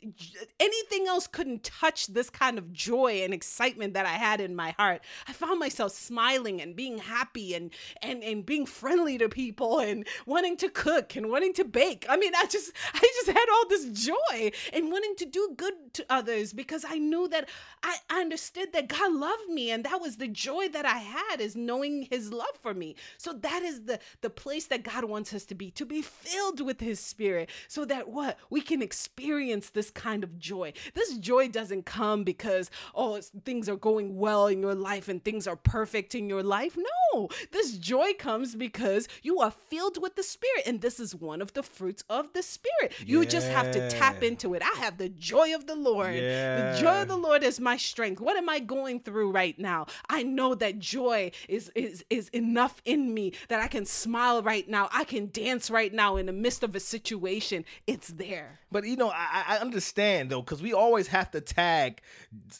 Anything 0.59 1.07
else 1.07 1.27
couldn't 1.27 1.63
touch 1.63 2.07
this 2.07 2.29
kind 2.29 2.57
of 2.57 2.71
joy 2.71 3.21
and 3.23 3.33
excitement 3.33 3.93
that 3.93 4.05
I 4.05 4.13
had 4.13 4.39
in 4.39 4.55
my 4.55 4.71
heart. 4.79 5.01
I 5.27 5.33
found 5.33 5.59
myself 5.59 5.91
smiling 5.91 6.61
and 6.61 6.75
being 6.75 6.97
happy 6.97 7.53
and 7.53 7.71
and 8.01 8.23
and 8.23 8.45
being 8.45 8.65
friendly 8.65 9.17
to 9.17 9.29
people 9.29 9.79
and 9.79 10.07
wanting 10.25 10.57
to 10.57 10.69
cook 10.69 11.15
and 11.15 11.29
wanting 11.29 11.53
to 11.53 11.65
bake. 11.65 12.05
Mean, 12.17 12.33
I 12.35 12.45
just 12.45 12.71
I 12.93 12.99
just 12.99 13.27
had 13.27 13.45
all 13.51 13.67
this 13.69 13.85
joy 14.05 14.51
and 14.73 14.91
wanting 14.91 15.15
to 15.17 15.25
do 15.25 15.53
good 15.55 15.73
to 15.93 16.05
others 16.09 16.53
because 16.53 16.85
I 16.87 16.97
knew 16.97 17.27
that 17.29 17.49
I, 17.83 17.97
I 18.09 18.21
understood 18.21 18.73
that 18.73 18.87
God 18.87 19.13
loved 19.13 19.49
me 19.49 19.71
and 19.71 19.83
that 19.85 20.01
was 20.01 20.17
the 20.17 20.27
joy 20.27 20.69
that 20.69 20.85
I 20.85 20.97
had 20.97 21.41
is 21.41 21.55
knowing 21.55 22.07
his 22.09 22.31
love 22.31 22.57
for 22.61 22.73
me. 22.73 22.95
So 23.17 23.33
that 23.33 23.63
is 23.63 23.83
the 23.85 23.99
the 24.21 24.29
place 24.29 24.67
that 24.67 24.83
God 24.83 25.05
wants 25.05 25.33
us 25.33 25.45
to 25.45 25.55
be, 25.55 25.71
to 25.71 25.85
be 25.85 26.01
filled 26.01 26.61
with 26.61 26.79
his 26.79 26.99
spirit 26.99 27.49
so 27.67 27.85
that 27.85 28.09
what? 28.09 28.37
We 28.49 28.61
can 28.61 28.81
experience 28.81 29.69
this 29.69 29.91
kind 29.91 30.23
of 30.23 30.39
joy. 30.39 30.73
This 30.93 31.17
joy 31.17 31.49
doesn't 31.49 31.85
come 31.85 32.23
because 32.23 32.69
oh, 32.95 33.21
things 33.45 33.69
are 33.69 33.75
going 33.75 34.17
well 34.17 34.47
in 34.47 34.61
your 34.61 34.75
life 34.75 35.07
and 35.07 35.23
things 35.23 35.47
are 35.47 35.55
perfect 35.55 36.15
in 36.15 36.29
your 36.29 36.43
life. 36.43 36.77
No. 36.77 37.29
This 37.51 37.77
joy 37.77 38.13
comes 38.13 38.55
because 38.55 39.07
you 39.23 39.39
are 39.39 39.51
filled 39.51 40.01
with 40.01 40.15
the 40.15 40.23
spirit 40.23 40.63
and 40.65 40.81
this 40.81 40.99
is 40.99 41.15
one 41.15 41.41
of 41.41 41.53
the 41.53 41.63
fruits 41.63 42.03
of 42.09 42.31
the 42.33 42.41
spirit. 42.41 42.93
You 43.05 43.25
just 43.25 43.47
have 43.47 43.71
to 43.71 43.89
tap 43.89 44.23
into 44.23 44.53
it. 44.53 44.61
I 44.61 44.79
have 44.79 44.97
the 44.97 45.09
joy 45.09 45.53
of 45.53 45.67
the 45.67 45.75
Lord. 45.75 46.15
The 46.15 46.77
joy 46.79 47.01
of 47.01 47.07
the 47.07 47.17
Lord 47.17 47.43
is 47.43 47.59
my 47.59 47.77
strength. 47.77 48.21
What 48.21 48.37
am 48.37 48.49
I 48.49 48.59
going 48.59 49.01
through 49.01 49.31
right 49.31 49.57
now? 49.59 49.87
I 50.09 50.23
know 50.23 50.55
that 50.55 50.79
joy 50.79 51.31
is 51.49 51.71
is 51.75 52.05
is 52.09 52.29
enough 52.29 52.81
in 52.85 53.13
me 53.13 53.33
that 53.49 53.59
I 53.59 53.67
can 53.67 53.85
smile 53.85 54.41
right 54.41 54.67
now. 54.67 54.89
I 54.91 55.03
can 55.03 55.29
dance 55.31 55.69
right 55.69 55.93
now 55.93 56.15
in 56.15 56.25
the 56.25 56.31
midst 56.33 56.63
of 56.63 56.75
a 56.75 56.79
situation. 56.79 57.65
It's 57.85 58.07
there. 58.09 58.59
But 58.71 58.85
you 58.85 58.95
know, 58.95 59.09
I, 59.09 59.43
I 59.47 59.57
understand 59.57 60.29
though, 60.29 60.41
because 60.41 60.61
we 60.61 60.73
always 60.73 61.07
have 61.07 61.31
to 61.31 61.41
tag, 61.41 62.01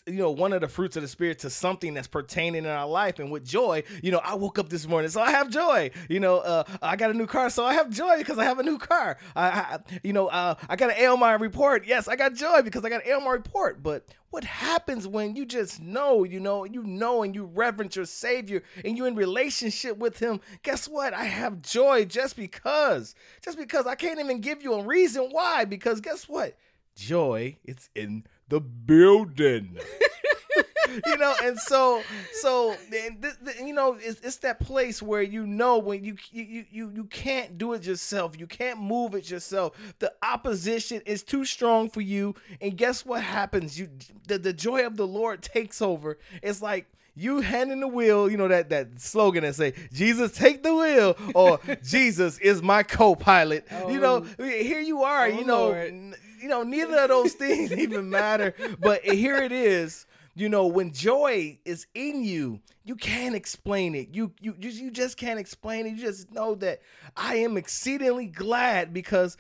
you 0.06 0.14
know, 0.14 0.32
one 0.32 0.54
of 0.54 0.62
the 0.62 0.68
fruits 0.68 0.96
of 0.96 1.02
the 1.02 1.08
spirit 1.08 1.40
to 1.40 1.50
something 1.50 1.94
that's 1.94 2.08
pertaining 2.08 2.66
in 2.66 2.70
our 2.70 2.88
life. 2.88 3.20
And 3.20 3.32
with 3.32 3.46
joy, 3.46 3.84
you 4.02 4.12
know, 4.12 4.22
I 4.24 4.36
woke 4.36 4.60
up 4.60 4.70
this 4.70 4.88
morning, 4.88 5.10
so 5.10 5.22
I 5.22 5.32
have 5.32 5.50
joy. 5.50 5.92
You 6.10 6.20
know, 6.20 6.38
uh, 6.38 6.64
I 6.82 6.96
got 6.96 7.12
a 7.12 7.14
new 7.14 7.28
car, 7.28 7.50
so 7.50 7.66
I 7.66 7.74
have 7.74 7.90
joy 7.90 8.18
because 8.18 8.38
I 8.38 8.44
have 8.44 8.60
a 8.60 8.64
new 8.64 8.78
car. 8.78 9.18
I, 9.38 9.80
you 10.04 10.14
know, 10.14 10.28
uh, 10.28 10.56
I 10.68 10.76
got 10.76 10.90
an 10.90 10.98
ALMI 10.98 11.40
report. 11.40 11.86
Yes, 11.86 12.08
I 12.08 12.16
got 12.16 12.34
joy 12.34 12.62
because 12.64 12.84
I 12.84 12.90
got 12.90 13.06
an 13.06 13.12
ALMI 13.12 13.30
report. 13.30 13.84
But 13.84 14.06
what 14.32 14.44
happens 14.44 15.08
when 15.08 15.36
you 15.36 15.46
just 15.46 15.80
know, 15.80 16.24
you 16.24 16.40
know, 16.40 16.64
you 16.64 16.84
know, 16.84 17.24
and 17.24 17.36
you 17.36 17.46
reverence 17.46 17.96
your 17.96 18.06
Savior 18.06 18.64
and 18.84 18.98
you're 18.98 19.08
in 19.08 19.16
relationship 19.16 19.98
with 19.98 20.20
Him? 20.20 20.40
Guess 20.64 20.88
what? 20.88 21.14
I 21.14 21.26
have 21.26 21.62
joy 21.62 22.06
just 22.06 22.36
because, 22.36 23.16
just 23.42 23.58
because 23.58 23.86
I 23.86 23.96
can't 23.96 24.20
even 24.20 24.42
give 24.42 24.64
you 24.64 24.74
a 24.74 24.84
reason 24.84 25.30
why. 25.32 25.66
Because 25.66 26.02
guess 26.02 26.28
what? 26.28 26.58
Joy, 26.96 27.58
it's 27.64 27.90
in 27.94 28.26
the 28.48 28.60
building. 28.60 29.78
you 31.06 31.18
know, 31.18 31.34
and 31.44 31.58
so, 31.60 32.02
so, 32.34 32.72
and 32.94 33.22
th- 33.22 33.36
th- 33.44 33.58
you 33.60 33.74
know, 33.74 33.98
it's, 34.00 34.20
it's 34.22 34.38
that 34.38 34.60
place 34.60 35.02
where 35.02 35.22
you 35.22 35.46
know 35.46 35.78
when 35.78 36.04
you, 36.04 36.16
you 36.32 36.66
you 36.72 36.92
you 36.96 37.04
can't 37.06 37.58
do 37.58 37.74
it 37.74 37.84
yourself, 37.86 38.40
you 38.40 38.48
can't 38.48 38.80
move 38.80 39.16
it 39.16 39.30
yourself. 39.30 39.74
The 40.00 40.14
opposition 40.24 41.02
is 41.06 41.24
too 41.24 41.46
strong 41.46 41.90
for 41.90 42.02
you, 42.02 42.36
and 42.62 42.78
guess 42.78 43.06
what 43.06 43.22
happens? 43.22 43.80
You 43.80 43.90
the, 44.28 44.38
the 44.38 44.54
joy 44.54 44.86
of 44.86 44.98
the 44.98 45.08
Lord 45.08 45.42
takes 45.42 45.82
over. 45.82 46.18
It's 46.42 46.62
like 46.62 46.86
you 47.16 47.42
handing 47.42 47.80
the 47.80 47.88
wheel, 47.88 48.30
you 48.30 48.38
know 48.38 48.48
that 48.48 48.70
that 48.70 49.00
slogan 49.02 49.44
that 49.44 49.56
say 49.56 49.74
Jesus 49.92 50.32
take 50.34 50.62
the 50.64 50.74
wheel 50.76 51.18
or 51.34 51.60
Jesus 51.84 52.38
is 52.38 52.62
my 52.62 52.84
co-pilot. 52.84 53.66
you 53.90 54.00
know, 54.00 54.24
oh. 54.40 54.44
here 54.44 54.80
you 54.80 55.02
are, 55.04 55.24
Oh, 55.26 55.28
you 55.28 55.44
know, 55.44 55.72
n- 55.72 56.16
you 56.40 56.48
know 56.48 56.62
neither 56.64 56.96
of 57.00 57.10
those 57.10 57.34
things 57.34 57.72
even 57.86 58.10
matter, 58.12 58.54
but 58.80 59.04
here 59.04 59.38
it 59.38 59.52
is. 59.52 60.06
You 60.38 60.50
know, 60.50 60.68
when 60.68 60.94
joy 60.94 61.58
is 61.66 61.88
in 61.96 62.24
you, 62.24 62.60
you 62.86 62.96
can't 62.96 63.34
explain 63.34 63.96
it. 63.96 64.10
You 64.14 64.34
you 64.40 64.54
just 64.60 64.78
you 64.78 64.92
just 64.92 65.18
can't 65.18 65.40
explain 65.40 65.88
it. 65.88 65.94
You 65.94 65.98
just 65.98 66.32
know 66.32 66.54
that 66.56 66.82
I 67.16 67.38
am 67.38 67.58
exceedingly 67.58 68.28
glad 68.28 68.94
because 68.94 69.36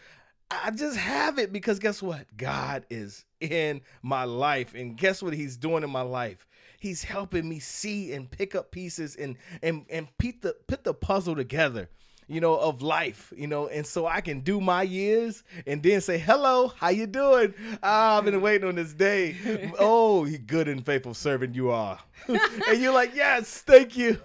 I 0.50 0.72
just 0.72 0.98
have 0.98 1.38
it 1.38 1.54
because 1.54 1.78
guess 1.78 2.02
what? 2.02 2.26
God 2.36 2.88
is 2.90 3.26
in 3.40 3.82
my 4.02 4.24
life. 4.24 4.74
And 4.74 4.98
guess 4.98 5.22
what 5.22 5.34
he's 5.34 5.56
doing 5.56 5.84
in 5.84 5.92
my 5.92 6.02
life? 6.02 6.48
He's 6.80 7.04
helping 7.04 7.48
me 7.48 7.60
see 7.60 8.12
and 8.14 8.28
pick 8.28 8.56
up 8.56 8.72
pieces 8.72 9.16
and 9.16 9.38
and 9.62 9.86
and 9.92 10.08
put 10.18 10.42
the 10.42 10.56
put 10.68 10.84
the 10.84 10.96
puzzle 10.96 11.36
together 11.36 11.90
you 12.28 12.42
know, 12.42 12.56
of 12.56 12.82
life, 12.82 13.32
you 13.36 13.48
know, 13.48 13.68
and 13.68 13.86
so 13.86 14.06
I 14.06 14.22
can 14.22 14.42
do 14.42 14.60
my 14.60 14.84
years 14.84 15.44
and 15.66 15.82
then 15.82 16.02
say, 16.02 16.18
hello, 16.18 16.68
how 16.68 16.90
you 16.90 17.08
doing? 17.08 17.54
Ah, 17.82 18.18
I've 18.18 18.26
been 18.26 18.42
waiting 18.42 18.68
on 18.68 18.76
this 18.76 18.94
day. 18.94 19.36
Oh, 19.80 20.26
you 20.26 20.38
good 20.38 20.68
and 20.68 20.86
faithful 20.86 21.14
servant 21.14 21.56
you 21.56 21.70
are. 21.70 22.00
and 22.28 22.82
you're 22.82 22.94
like, 22.94 23.16
yes, 23.16 23.62
thank 23.62 23.96
you. 23.96 24.20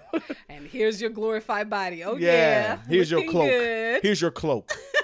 and 0.48 0.66
here's 0.66 1.00
your 1.00 1.10
glorified 1.10 1.68
body. 1.68 2.02
Oh 2.04 2.16
yeah. 2.16 2.32
yeah. 2.32 2.78
Here's 2.88 3.10
your 3.10 3.24
cloak. 3.24 3.48
Good. 3.48 4.02
Here's 4.02 4.20
your 4.20 4.30
cloak. 4.30 4.72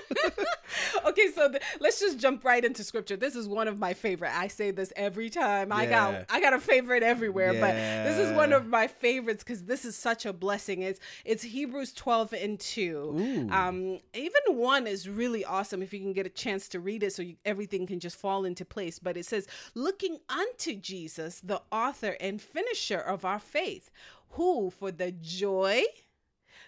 okay, 1.06 1.30
so 1.34 1.52
let's 1.80 2.00
just 2.00 2.18
jump 2.18 2.44
right 2.44 2.64
into 2.64 2.84
scripture. 2.84 3.16
This 3.16 3.36
is 3.36 3.48
one 3.48 3.68
of 3.68 3.78
my 3.78 3.94
favorite. 3.94 4.36
I 4.36 4.48
say 4.48 4.70
this 4.70 4.92
every 4.96 5.30
time. 5.30 5.68
Yeah. 5.68 5.76
I 5.76 5.86
got 5.86 6.24
I 6.30 6.40
got 6.40 6.52
a 6.52 6.60
favorite 6.60 7.02
everywhere, 7.02 7.52
yeah. 7.54 7.60
but 7.60 7.74
this 8.08 8.18
is 8.18 8.36
one 8.36 8.52
of 8.52 8.66
my 8.66 8.86
favorites 8.86 9.42
because 9.44 9.64
this 9.64 9.84
is 9.84 9.96
such 9.96 10.26
a 10.26 10.32
blessing. 10.32 10.82
It's 10.82 11.00
it's 11.24 11.42
Hebrews 11.42 11.92
12 11.92 12.32
and 12.34 12.60
2. 12.60 12.92
Ooh. 12.92 13.50
Um, 13.52 13.98
even 14.14 14.40
one 14.56 14.86
is 14.86 15.08
really 15.08 15.44
awesome 15.44 15.82
if 15.82 15.92
you 15.92 16.00
can 16.00 16.12
get 16.12 16.26
a 16.26 16.30
chance 16.30 16.68
to 16.68 16.80
read 16.80 17.02
it 17.02 17.12
so 17.12 17.22
you, 17.22 17.36
everything 17.44 17.86
can 17.86 18.00
just 18.00 18.16
fall 18.16 18.44
into 18.44 18.64
place. 18.64 18.98
But 18.98 19.16
it 19.16 19.26
says, 19.26 19.46
looking 19.74 20.18
unto 20.28 20.74
Jesus, 20.74 21.40
the 21.40 21.62
author 21.72 22.16
and 22.20 22.40
finisher 22.40 22.98
of 22.98 23.24
our 23.24 23.38
faith, 23.38 23.90
who 24.30 24.70
for 24.70 24.90
the 24.90 25.12
joy 25.12 25.82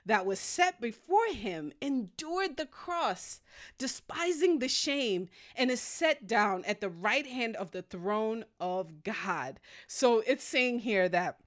that 0.06 0.26
was 0.26 0.40
set 0.40 0.80
before 0.80 1.26
him 1.28 1.72
endured 1.80 2.56
the 2.56 2.66
cross, 2.66 3.40
despising 3.78 4.58
the 4.58 4.68
shame, 4.68 5.28
and 5.56 5.70
is 5.70 5.80
set 5.80 6.26
down 6.26 6.64
at 6.64 6.80
the 6.80 6.88
right 6.88 7.26
hand 7.26 7.56
of 7.56 7.70
the 7.70 7.82
throne 7.82 8.44
of 8.58 9.02
God. 9.02 9.60
So 9.86 10.22
it's 10.26 10.44
saying 10.44 10.80
here 10.80 11.08
that 11.08 11.38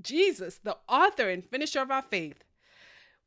Jesus, 0.00 0.58
the 0.62 0.78
author 0.88 1.28
and 1.28 1.44
finisher 1.44 1.80
of 1.80 1.90
our 1.90 2.02
faith, 2.02 2.44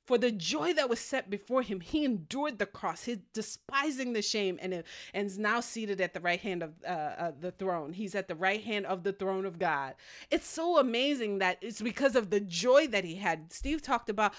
for 0.06 0.18
the 0.18 0.32
joy 0.32 0.74
that 0.74 0.90
was 0.90 1.00
set 1.00 1.30
before 1.30 1.62
him, 1.62 1.80
he 1.80 2.04
endured 2.04 2.60
the 2.60 2.66
cross, 2.66 3.06
he 3.06 3.20
despising 3.34 4.14
the 4.14 4.22
shame, 4.22 4.60
and, 4.62 4.84
and 5.14 5.28
is 5.28 5.38
now 5.38 5.62
seated 5.62 6.02
at 6.02 6.14
the 6.14 6.20
right 6.20 6.40
hand 6.40 6.62
of 6.62 6.74
uh, 6.86 6.90
uh, 6.90 7.32
the 7.40 7.52
throne. 7.52 7.94
He's 7.94 8.14
at 8.14 8.28
the 8.28 8.36
right 8.36 8.62
hand 8.62 8.86
of 8.86 9.04
the 9.04 9.14
throne 9.14 9.46
of 9.46 9.60
God. 9.60 9.96
It's 10.30 10.48
so 10.48 10.78
amazing 10.78 11.40
that 11.40 11.58
it's 11.62 11.82
because 11.82 12.16
of 12.16 12.30
the 12.30 12.42
joy 12.42 12.88
that 12.88 13.06
he 13.06 13.16
had. 13.16 13.54
Steve 13.54 13.82
talked 13.82 14.10
about 14.10 14.34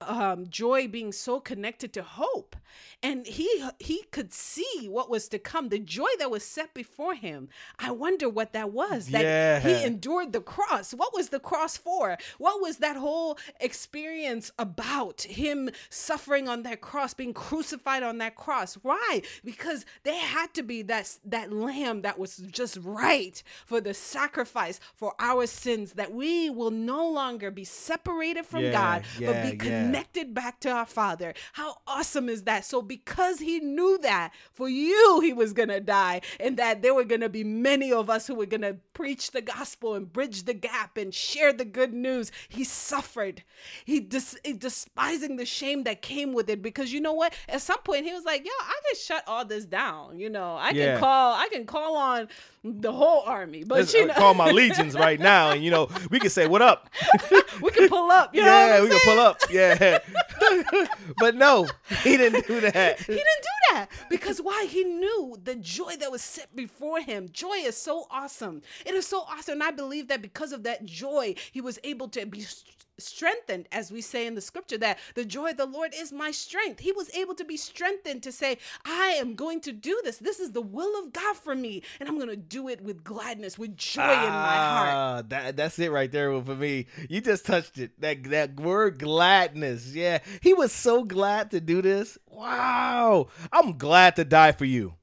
um, 0.00 0.46
joy 0.48 0.88
being 0.88 1.12
so 1.12 1.40
connected 1.40 1.92
to 1.94 2.02
hope. 2.02 2.56
And 3.02 3.26
he 3.26 3.48
he 3.78 4.04
could 4.10 4.32
see 4.32 4.88
what 4.88 5.10
was 5.10 5.28
to 5.28 5.38
come 5.38 5.68
the 5.68 5.78
joy 5.78 6.08
that 6.18 6.30
was 6.30 6.44
set 6.44 6.74
before 6.74 7.14
him. 7.14 7.48
I 7.78 7.90
wonder 7.90 8.28
what 8.28 8.52
that 8.52 8.72
was 8.72 9.08
that 9.08 9.22
yeah. 9.22 9.60
he 9.60 9.84
endured 9.84 10.32
the 10.32 10.40
cross. 10.40 10.92
What 10.92 11.14
was 11.14 11.28
the 11.28 11.38
cross 11.38 11.76
for? 11.76 12.16
What 12.38 12.60
was 12.60 12.78
that 12.78 12.96
whole 12.96 13.38
experience 13.60 14.50
about 14.58 15.22
him 15.22 15.70
suffering 15.88 16.48
on 16.48 16.62
that 16.62 16.80
cross 16.80 17.14
being 17.14 17.34
crucified 17.34 18.02
on 18.02 18.18
that 18.18 18.36
cross? 18.36 18.74
Why? 18.74 19.22
Because 19.44 19.84
there 20.02 20.18
had 20.18 20.54
to 20.54 20.62
be 20.62 20.82
that 20.82 21.18
that 21.24 21.52
lamb 21.52 22.02
that 22.02 22.18
was 22.18 22.38
just 22.38 22.78
right 22.82 23.42
for 23.66 23.80
the 23.80 23.94
sacrifice 23.94 24.80
for 24.94 25.14
our 25.18 25.46
sins 25.46 25.92
that 25.92 26.12
we 26.12 26.50
will 26.50 26.70
no 26.70 27.08
longer 27.08 27.50
be 27.50 27.64
separated 27.64 28.46
from 28.46 28.64
yeah, 28.64 28.72
god 28.72 29.04
yeah, 29.18 29.32
but 29.32 29.50
be 29.50 29.53
connected 29.58 30.28
yeah. 30.28 30.32
back 30.32 30.60
to 30.60 30.70
our 30.70 30.86
Father. 30.86 31.34
How 31.52 31.78
awesome 31.86 32.28
is 32.28 32.44
that? 32.44 32.64
So, 32.64 32.82
because 32.82 33.38
He 33.38 33.60
knew 33.60 33.98
that 34.02 34.32
for 34.52 34.68
you, 34.68 35.20
He 35.20 35.32
was 35.32 35.52
going 35.52 35.68
to 35.68 35.80
die, 35.80 36.20
and 36.40 36.56
that 36.56 36.82
there 36.82 36.94
were 36.94 37.04
going 37.04 37.20
to 37.20 37.28
be 37.28 37.44
many 37.44 37.92
of 37.92 38.10
us 38.10 38.26
who 38.26 38.34
were 38.34 38.46
going 38.46 38.62
to 38.62 38.78
preach 38.92 39.32
the 39.32 39.42
gospel 39.42 39.94
and 39.94 40.12
bridge 40.12 40.44
the 40.44 40.54
gap 40.54 40.96
and 40.96 41.14
share 41.14 41.52
the 41.52 41.64
good 41.64 41.92
news, 41.92 42.30
He 42.48 42.64
suffered. 42.64 43.42
He, 43.84 44.00
dis- 44.00 44.38
despising 44.58 45.36
the 45.36 45.46
shame 45.46 45.84
that 45.84 46.02
came 46.02 46.32
with 46.32 46.48
it 46.50 46.62
because 46.62 46.92
you 46.92 47.00
know 47.00 47.12
what? 47.12 47.34
At 47.48 47.62
some 47.62 47.80
point, 47.82 48.04
He 48.04 48.12
was 48.12 48.24
like, 48.24 48.44
Yo, 48.44 48.50
I 48.60 48.80
can 48.86 49.00
shut 49.00 49.24
all 49.26 49.44
this 49.44 49.64
down. 49.64 50.18
You 50.18 50.30
know, 50.30 50.54
I 50.56 50.70
yeah. 50.70 50.92
can 50.92 51.00
call, 51.00 51.34
I 51.34 51.48
can 51.50 51.66
call 51.66 51.96
on 51.96 52.28
the 52.64 52.92
whole 52.92 53.22
army. 53.26 53.62
But 53.64 53.80
Let's, 53.80 53.94
you 53.94 54.04
uh, 54.04 54.06
know, 54.06 54.14
call 54.14 54.34
my 54.34 54.50
legions 54.52 54.94
right 54.94 55.20
now, 55.20 55.50
and 55.50 55.62
you 55.62 55.70
know 55.70 55.88
we 56.10 56.18
can 56.18 56.30
say 56.30 56.46
what 56.46 56.62
up. 56.62 56.88
we 57.62 57.70
can 57.70 57.88
pull 57.88 58.10
up. 58.10 58.34
yeah, 58.34 58.80
we 58.80 58.88
saying? 58.88 59.00
can 59.00 59.14
pull 59.14 59.20
up. 59.20 59.40
Yeah, 59.50 59.98
but 61.18 61.34
no, 61.34 61.66
he 62.02 62.16
didn't 62.16 62.46
do 62.46 62.60
that. 62.60 62.98
He 63.04 63.12
didn't 63.12 63.24
do 63.42 63.74
that 63.74 63.88
because 64.08 64.38
why? 64.38 64.66
He 64.68 64.84
knew 64.84 65.36
the 65.42 65.56
joy 65.56 65.96
that 66.00 66.10
was 66.10 66.22
set 66.22 66.54
before 66.56 67.00
him. 67.00 67.28
Joy 67.32 67.56
is 67.64 67.76
so 67.76 68.06
awesome. 68.10 68.62
It 68.86 68.94
is 68.94 69.06
so 69.06 69.20
awesome, 69.28 69.52
and 69.54 69.62
I 69.62 69.70
believe 69.70 70.08
that 70.08 70.22
because 70.22 70.52
of 70.52 70.62
that 70.64 70.84
joy, 70.84 71.34
he 71.52 71.60
was 71.60 71.78
able 71.84 72.08
to 72.08 72.26
be 72.26 72.46
strengthened, 72.98 73.68
as 73.72 73.90
we 73.90 74.00
say 74.00 74.26
in 74.26 74.34
the 74.34 74.40
scripture, 74.40 74.78
that 74.78 74.98
the 75.14 75.24
joy 75.24 75.50
of 75.50 75.56
the 75.56 75.66
Lord 75.66 75.92
is 75.94 76.12
my 76.12 76.30
strength. 76.30 76.80
He 76.80 76.92
was 76.92 77.14
able 77.14 77.34
to 77.34 77.44
be 77.44 77.56
strengthened 77.56 78.22
to 78.22 78.32
say, 78.32 78.58
I 78.84 79.16
am 79.18 79.34
going 79.34 79.60
to 79.62 79.72
do 79.72 80.00
this. 80.04 80.18
This 80.18 80.40
is 80.40 80.52
the 80.52 80.62
will 80.62 81.02
of 81.02 81.12
God 81.12 81.36
for 81.36 81.54
me, 81.54 81.82
and 82.00 82.08
I'm 82.08 82.16
going 82.16 82.28
to 82.28 82.36
do 82.36 82.68
it 82.68 82.80
with 82.82 83.04
gladness, 83.04 83.58
with 83.58 83.76
joy 83.76 84.02
ah, 84.02 84.26
in 84.26 84.32
my 84.32 84.56
heart. 84.56 84.88
Ah, 84.88 85.22
that, 85.28 85.56
that's 85.56 85.78
it 85.78 85.90
right 85.90 86.10
there 86.10 86.40
for 86.42 86.54
me. 86.54 86.86
You 87.08 87.20
just 87.20 87.46
touched 87.46 87.78
it. 87.78 88.00
That, 88.00 88.24
that 88.24 88.58
word 88.60 88.98
gladness. 88.98 89.94
Yeah. 89.94 90.18
He 90.40 90.54
was 90.54 90.72
so 90.72 91.04
glad 91.04 91.50
to 91.52 91.60
do 91.60 91.82
this. 91.82 92.18
Wow. 92.28 93.28
I'm 93.52 93.76
glad 93.78 94.16
to 94.16 94.24
die 94.24 94.52
for 94.52 94.64
you. 94.64 94.94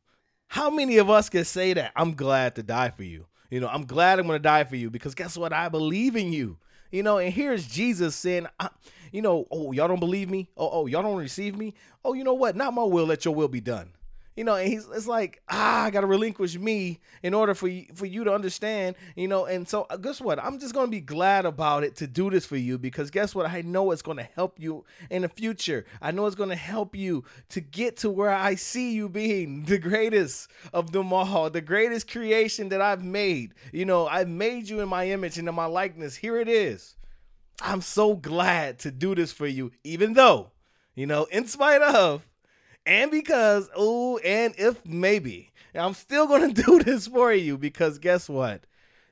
How 0.47 0.69
many 0.69 0.97
of 0.97 1.09
us 1.09 1.29
can 1.29 1.45
say 1.45 1.73
that? 1.73 1.93
I'm 1.95 2.13
glad 2.13 2.55
to 2.55 2.63
die 2.63 2.89
for 2.89 3.03
you. 3.03 3.27
You 3.49 3.59
know, 3.59 3.67
I'm 3.67 3.85
glad 3.85 4.19
I'm 4.19 4.27
going 4.27 4.39
to 4.39 4.43
die 4.43 4.63
for 4.63 4.75
you 4.75 4.89
because 4.89 5.15
guess 5.15 5.37
what? 5.37 5.53
I 5.53 5.69
believe 5.69 6.15
in 6.15 6.33
you. 6.33 6.57
You 6.91 7.03
know, 7.03 7.17
and 7.17 7.33
here's 7.33 7.65
Jesus 7.65 8.15
saying, 8.15 8.47
you 9.11 9.21
know, 9.21 9.47
oh, 9.49 9.71
y'all 9.71 9.87
don't 9.87 9.99
believe 9.99 10.29
me? 10.29 10.49
Oh, 10.57 10.69
oh, 10.71 10.85
y'all 10.87 11.01
don't 11.01 11.17
receive 11.17 11.57
me? 11.57 11.73
Oh, 12.03 12.13
you 12.13 12.23
know 12.23 12.33
what? 12.33 12.55
Not 12.55 12.73
my 12.73 12.83
will, 12.83 13.05
let 13.05 13.25
your 13.25 13.33
will 13.33 13.47
be 13.47 13.61
done. 13.61 13.91
You 14.35 14.45
know, 14.45 14.55
and 14.55 14.71
he's 14.71 14.87
it's 14.87 15.07
like, 15.07 15.41
ah, 15.49 15.83
I 15.83 15.89
gotta 15.89 16.07
relinquish 16.07 16.57
me 16.57 16.99
in 17.21 17.33
order 17.33 17.53
for 17.53 17.67
you 17.67 17.87
for 17.93 18.05
you 18.05 18.23
to 18.23 18.33
understand, 18.33 18.95
you 19.15 19.27
know, 19.27 19.45
and 19.45 19.67
so 19.67 19.85
uh, 19.89 19.97
guess 19.97 20.21
what? 20.21 20.39
I'm 20.39 20.57
just 20.57 20.73
gonna 20.73 20.87
be 20.87 21.01
glad 21.01 21.45
about 21.45 21.83
it 21.83 21.97
to 21.97 22.07
do 22.07 22.29
this 22.29 22.45
for 22.45 22.55
you 22.55 22.77
because 22.77 23.11
guess 23.11 23.35
what? 23.35 23.45
I 23.45 23.61
know 23.61 23.91
it's 23.91 24.01
gonna 24.01 24.27
help 24.35 24.59
you 24.59 24.85
in 25.09 25.23
the 25.23 25.29
future. 25.29 25.85
I 26.01 26.11
know 26.11 26.25
it's 26.27 26.35
gonna 26.35 26.55
help 26.55 26.95
you 26.95 27.25
to 27.49 27.59
get 27.59 27.97
to 27.97 28.09
where 28.09 28.33
I 28.33 28.55
see 28.55 28.93
you 28.93 29.09
being 29.09 29.63
the 29.65 29.77
greatest 29.77 30.49
of 30.71 30.91
them 30.91 31.11
all, 31.11 31.49
the 31.49 31.61
greatest 31.61 32.09
creation 32.09 32.69
that 32.69 32.81
I've 32.81 33.03
made. 33.03 33.53
You 33.73 33.85
know, 33.85 34.07
I've 34.07 34.29
made 34.29 34.69
you 34.69 34.79
in 34.79 34.87
my 34.87 35.09
image 35.09 35.37
and 35.37 35.49
in 35.49 35.55
my 35.55 35.65
likeness. 35.65 36.15
Here 36.15 36.37
it 36.37 36.47
is. 36.47 36.95
I'm 37.61 37.81
so 37.81 38.15
glad 38.15 38.79
to 38.79 38.91
do 38.91 39.13
this 39.13 39.31
for 39.31 39.45
you, 39.45 39.71
even 39.83 40.13
though, 40.13 40.51
you 40.95 41.05
know, 41.05 41.25
in 41.25 41.47
spite 41.47 41.81
of 41.81 42.25
and 42.85 43.11
because, 43.11 43.69
oh, 43.75 44.17
and 44.19 44.53
if 44.57 44.85
maybe, 44.85 45.51
I'm 45.75 45.93
still 45.93 46.27
going 46.27 46.53
to 46.53 46.63
do 46.63 46.83
this 46.83 47.07
for 47.07 47.33
you 47.33 47.57
because 47.57 47.99
guess 47.99 48.29
what? 48.29 48.63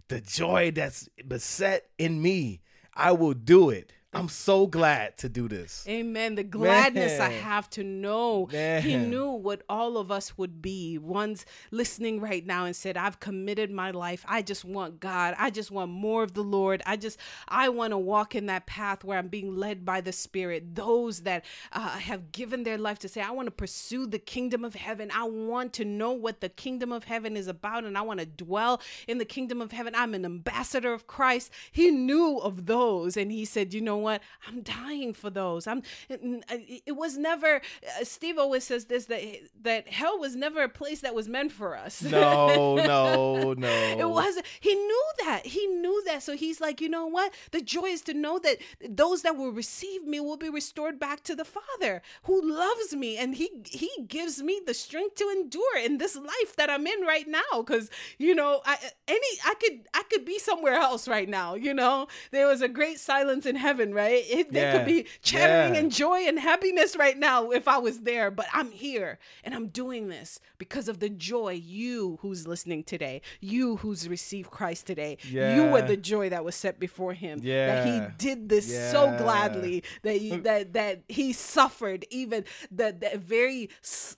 The 0.08 0.22
joy 0.22 0.72
that's 0.72 1.08
beset 1.28 1.90
in 1.98 2.22
me, 2.22 2.62
I 2.94 3.12
will 3.12 3.34
do 3.34 3.70
it 3.70 3.94
I'm 4.12 4.28
so 4.28 4.66
glad 4.66 5.18
to 5.20 5.30
do 5.30 5.48
this. 5.48 5.86
Amen. 5.88 6.34
The 6.34 6.44
gladness 6.44 7.20
Man. 7.20 7.30
I 7.30 7.34
have 7.36 7.70
to 7.72 7.84
know 7.84 8.50
Man. 8.52 8.82
he 8.82 8.98
knew 8.98 9.30
what 9.30 9.62
all 9.70 10.00
of 10.00 10.12
us 10.12 10.36
would 10.36 10.64
be. 10.64 10.98
One's 10.98 11.46
listening 11.70 12.20
right 12.20 12.44
now 12.44 12.66
and 12.66 12.76
said, 12.76 12.98
I've 12.98 13.20
committed 13.20 13.70
my 13.70 13.92
life. 13.92 14.26
I 14.28 14.42
just 14.42 14.66
want 14.66 15.00
God. 15.00 15.36
I 15.38 15.52
just 15.52 15.70
want 15.70 15.92
more 15.92 16.24
of 16.24 16.34
the 16.34 16.42
Lord. 16.42 16.82
I 16.88 16.96
just, 16.96 17.20
I 17.48 17.70
want 17.70 17.92
to 17.92 18.00
walk 18.00 18.34
in 18.34 18.48
that 18.48 18.66
path 18.66 19.04
where 19.04 19.20
I'm 19.20 19.28
being 19.28 19.56
led 19.56 19.86
by 19.86 20.02
the 20.02 20.12
Spirit. 20.12 20.74
Those 20.74 21.22
that 21.22 21.46
uh, 21.72 21.90
have 21.90 22.32
given 22.32 22.64
their 22.64 22.80
life 22.80 22.98
to 23.00 23.08
say, 23.08 23.22
I 23.22 23.30
want 23.30 23.46
to 23.46 23.52
pursue 23.52 24.08
the 24.08 24.18
kingdom 24.18 24.66
of 24.66 24.74
heaven. 24.74 25.12
I 25.14 25.26
want 25.26 25.72
to 25.74 25.86
know 25.86 26.14
what 26.14 26.42
the 26.42 26.50
kingdom 26.50 26.92
of 26.92 27.04
heaven 27.04 27.38
is 27.38 27.48
about 27.48 27.84
and 27.84 27.96
I 27.96 28.02
want 28.02 28.22
to 28.22 28.26
dwell 28.26 28.82
in 29.08 29.20
the 29.20 29.26
kingdom 29.26 29.62
of 29.62 29.72
heaven. 29.72 29.94
I'm 29.94 30.16
an 30.16 30.26
ambassador 30.26 30.94
of 30.94 31.06
Christ. 31.06 31.52
He 31.72 31.92
knew 31.92 32.40
of 32.40 32.66
those 32.66 33.16
and 33.16 33.32
he 33.32 33.46
said, 33.46 33.72
You 33.72 33.82
know, 33.82 33.99
what? 34.00 34.22
I'm 34.48 34.62
dying 34.62 35.14
for 35.14 35.30
those. 35.30 35.68
I'm. 35.68 35.84
It 36.10 36.96
was 36.96 37.18
never. 37.18 37.58
Uh, 37.58 38.04
Steve 38.04 38.38
always 38.38 38.64
says 38.64 38.86
this 38.86 39.06
that 39.06 39.22
that 39.62 39.88
hell 39.88 40.20
was 40.20 40.36
never 40.36 40.64
a 40.64 40.70
place 40.70 41.02
that 41.02 41.16
was 41.16 41.28
meant 41.28 41.52
for 41.52 41.78
us. 41.78 42.02
No, 42.02 42.76
no, 42.76 43.54
no. 43.58 43.68
it 43.68 44.10
wasn't. 44.10 44.46
He 44.60 44.74
knew 44.76 45.06
that. 45.26 45.46
He 45.46 45.66
knew 45.68 46.04
that. 46.06 46.24
So 46.24 46.36
he's 46.36 46.60
like, 46.60 46.82
you 46.82 46.90
know 46.90 47.08
what? 47.08 47.34
The 47.52 47.62
joy 47.62 47.86
is 47.86 48.02
to 48.04 48.14
know 48.14 48.40
that 48.40 48.58
those 48.88 49.22
that 49.22 49.38
will 49.38 49.52
receive 49.52 50.06
me 50.06 50.20
will 50.20 50.38
be 50.38 50.50
restored 50.50 51.00
back 51.00 51.24
to 51.24 51.36
the 51.36 51.46
Father 51.46 52.02
who 52.24 52.42
loves 52.42 52.96
me, 52.96 53.18
and 53.18 53.36
he 53.36 53.50
he 53.66 53.90
gives 54.08 54.42
me 54.42 54.62
the 54.66 54.74
strength 54.74 55.16
to 55.16 55.30
endure 55.30 55.78
in 55.78 55.98
this 55.98 56.16
life 56.16 56.56
that 56.58 56.70
I'm 56.70 56.88
in 56.88 57.02
right 57.02 57.28
now. 57.28 57.40
Because 57.58 57.90
you 58.18 58.36
know, 58.36 58.62
I 58.66 58.78
any 59.08 59.28
I 59.46 59.54
could 59.56 59.88
I 59.94 60.04
could 60.10 60.26
be 60.26 60.40
somewhere 60.40 60.76
else 60.76 61.08
right 61.08 61.30
now. 61.30 61.56
You 61.56 61.74
know, 61.74 62.08
there 62.32 62.48
was 62.48 62.62
a 62.62 62.68
great 62.68 63.00
silence 63.00 63.46
in 63.46 63.56
heaven 63.56 63.89
right? 63.94 64.24
It, 64.30 64.52
they 64.52 64.62
Yeah. 64.62 64.72
could 64.78 64.86
be 64.86 65.06
chattering 65.22 65.76
Yeah. 65.76 65.82
in 65.82 65.90
joy 65.90 66.20
and 66.28 66.40
happiness 66.40 66.96
right 66.96 67.18
now 67.18 67.52
if 67.52 67.68
I 67.68 67.78
was 67.78 68.02
there, 68.02 68.32
but 68.32 68.48
I'm 68.54 68.72
here 68.72 69.20
and 69.44 69.54
I'm 69.54 69.68
doing 69.68 70.08
this 70.10 70.40
because 70.58 70.88
of 70.88 71.00
the 71.00 71.10
joy 71.10 71.52
you 71.54 72.18
who's 72.22 72.48
listening 72.48 72.84
today, 72.84 73.22
you 73.40 73.78
who's 73.78 74.08
received 74.08 74.50
Christ 74.52 74.88
today. 74.88 75.18
You 75.24 75.66
were 75.66 75.82
the 75.82 75.98
joy 75.98 76.30
that 76.30 76.44
was 76.46 76.56
set 76.56 76.80
before 76.80 77.14
him. 77.14 77.40
That 77.40 77.86
he 77.86 78.02
did 78.18 78.50
this 78.50 78.92
so 78.92 79.12
gladly 79.12 79.84
that 80.04 80.22
you, 80.22 80.42
that 80.42 80.74
that 80.74 81.02
he 81.08 81.34
suffered 81.34 82.06
even 82.10 82.46
the 82.72 82.96
the 83.00 83.18
very 83.18 83.70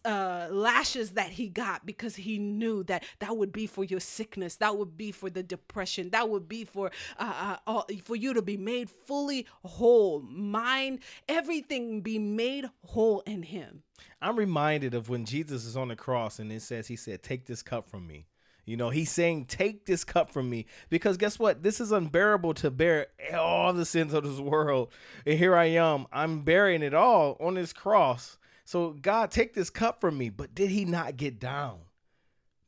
uh, 0.05 0.47
lashes 0.51 1.11
that 1.11 1.29
he 1.31 1.47
got 1.49 1.85
because 1.85 2.15
he 2.15 2.37
knew 2.39 2.83
that 2.83 3.03
that 3.19 3.35
would 3.37 3.51
be 3.51 3.67
for 3.67 3.83
your 3.83 3.99
sickness, 3.99 4.55
that 4.57 4.77
would 4.77 4.97
be 4.97 5.11
for 5.11 5.29
the 5.29 5.43
depression, 5.43 6.09
that 6.11 6.29
would 6.29 6.47
be 6.47 6.65
for 6.65 6.91
uh, 7.19 7.33
uh, 7.41 7.57
all, 7.67 7.85
for 8.03 8.15
you 8.15 8.33
to 8.33 8.41
be 8.41 8.57
made 8.57 8.89
fully 8.89 9.45
whole, 9.67 10.21
mind, 10.21 10.99
everything 11.27 12.01
be 12.01 12.19
made 12.19 12.69
whole 12.85 13.21
in 13.21 13.43
him. 13.43 13.83
I'm 14.21 14.37
reminded 14.37 14.93
of 14.93 15.09
when 15.09 15.25
Jesus 15.25 15.65
is 15.65 15.75
on 15.75 15.87
the 15.87 15.95
cross 15.95 16.39
and 16.39 16.51
it 16.51 16.61
says, 16.61 16.87
He 16.87 16.95
said, 16.95 17.23
Take 17.23 17.45
this 17.45 17.61
cup 17.61 17.89
from 17.89 18.07
me. 18.07 18.27
You 18.65 18.77
know, 18.77 18.89
he's 18.89 19.11
saying, 19.11 19.45
Take 19.45 19.85
this 19.85 20.03
cup 20.03 20.29
from 20.29 20.49
me. 20.49 20.67
Because 20.89 21.17
guess 21.17 21.39
what? 21.39 21.63
This 21.63 21.81
is 21.81 21.91
unbearable 21.91 22.53
to 22.55 22.71
bear 22.71 23.07
all 23.33 23.73
the 23.73 23.85
sins 23.85 24.13
of 24.13 24.23
this 24.23 24.39
world. 24.39 24.91
And 25.25 25.37
here 25.37 25.55
I 25.55 25.65
am. 25.65 26.05
I'm 26.11 26.41
bearing 26.41 26.83
it 26.83 26.93
all 26.93 27.37
on 27.39 27.55
this 27.55 27.73
cross. 27.73 28.37
So, 28.63 28.91
God, 28.91 29.31
take 29.31 29.53
this 29.53 29.69
cup 29.69 29.99
from 29.99 30.17
me. 30.17 30.29
But 30.29 30.53
did 30.55 30.69
he 30.69 30.85
not 30.85 31.17
get 31.17 31.39
down? 31.39 31.79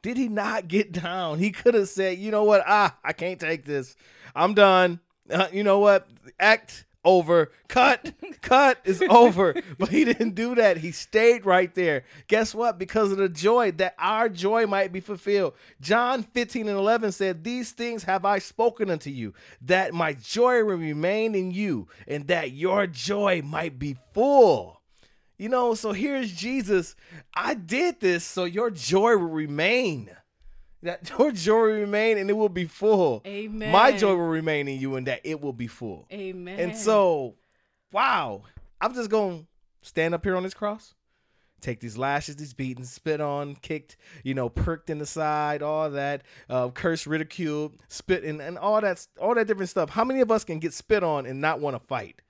Did 0.01 0.17
he 0.17 0.27
not 0.27 0.67
get 0.67 0.91
down? 0.91 1.39
He 1.39 1.51
could 1.51 1.75
have 1.75 1.87
said, 1.87 2.17
You 2.17 2.31
know 2.31 2.43
what? 2.43 2.63
Ah, 2.67 2.97
I 3.03 3.13
can't 3.13 3.39
take 3.39 3.63
this. 3.63 3.95
I'm 4.35 4.53
done. 4.53 4.99
Uh, 5.29 5.47
you 5.51 5.63
know 5.63 5.79
what? 5.79 6.07
Act 6.39 6.85
over. 7.05 7.51
Cut. 7.67 8.13
Cut 8.41 8.79
is 8.83 9.03
over. 9.09 9.55
But 9.77 9.89
he 9.89 10.05
didn't 10.05 10.35
do 10.35 10.55
that. 10.55 10.77
He 10.77 10.91
stayed 10.91 11.45
right 11.45 11.73
there. 11.73 12.03
Guess 12.27 12.55
what? 12.55 12.77
Because 12.79 13.11
of 13.11 13.17
the 13.17 13.29
joy 13.29 13.71
that 13.73 13.95
our 13.97 14.29
joy 14.29 14.65
might 14.65 14.91
be 14.91 14.99
fulfilled. 14.99 15.53
John 15.81 16.23
15 16.23 16.67
and 16.67 16.77
11 16.77 17.11
said, 17.11 17.43
These 17.43 17.71
things 17.71 18.03
have 18.03 18.25
I 18.25 18.39
spoken 18.39 18.89
unto 18.89 19.09
you, 19.09 19.33
that 19.61 19.93
my 19.93 20.13
joy 20.13 20.63
will 20.63 20.75
remain 20.77 21.35
in 21.35 21.51
you, 21.51 21.87
and 22.07 22.27
that 22.27 22.51
your 22.51 22.87
joy 22.87 23.41
might 23.43 23.79
be 23.79 23.97
full. 24.13 24.81
You 25.37 25.49
know, 25.49 25.73
so 25.73 25.91
here's 25.91 26.31
Jesus. 26.31 26.95
I 27.33 27.53
did 27.55 27.99
this 27.99 28.23
so 28.23 28.45
your 28.45 28.69
joy 28.69 29.17
will 29.17 29.29
remain. 29.29 30.09
That 30.83 31.09
your 31.17 31.31
joy 31.31 31.55
will 31.55 31.79
remain 31.79 32.17
and 32.17 32.29
it 32.29 32.33
will 32.33 32.49
be 32.49 32.65
full. 32.65 33.21
Amen. 33.25 33.71
My 33.71 33.91
joy 33.91 34.11
will 34.15 34.27
remain 34.27 34.67
in 34.67 34.79
you 34.79 34.95
and 34.95 35.07
that 35.07 35.21
it 35.23 35.41
will 35.41 35.53
be 35.53 35.67
full. 35.67 36.05
Amen. 36.11 36.59
And 36.59 36.75
so, 36.75 37.35
wow, 37.91 38.43
I'm 38.79 38.93
just 38.93 39.09
going 39.09 39.39
to 39.39 39.47
stand 39.81 40.13
up 40.13 40.23
here 40.23 40.35
on 40.35 40.43
this 40.43 40.53
cross, 40.53 40.93
take 41.61 41.79
these 41.79 41.97
lashes, 41.97 42.35
these 42.35 42.53
beatings, 42.53 42.91
spit 42.91 43.21
on, 43.21 43.55
kicked, 43.55 43.95
you 44.23 44.33
know, 44.33 44.49
perked 44.49 44.89
in 44.89 44.99
the 44.99 45.05
side, 45.05 45.63
all 45.63 45.89
that, 45.89 46.23
uh, 46.49 46.69
cursed, 46.69 47.07
ridiculed, 47.07 47.75
spit, 47.87 48.23
and, 48.23 48.41
and 48.41 48.57
all 48.57 48.81
that, 48.81 49.07
all 49.19 49.33
that 49.35 49.47
different 49.47 49.69
stuff. 49.69 49.89
How 49.89 50.03
many 50.03 50.19
of 50.19 50.31
us 50.31 50.43
can 50.43 50.59
get 50.59 50.73
spit 50.73 51.03
on 51.03 51.25
and 51.25 51.39
not 51.39 51.61
want 51.61 51.75
to 51.75 51.87
fight? 51.87 52.21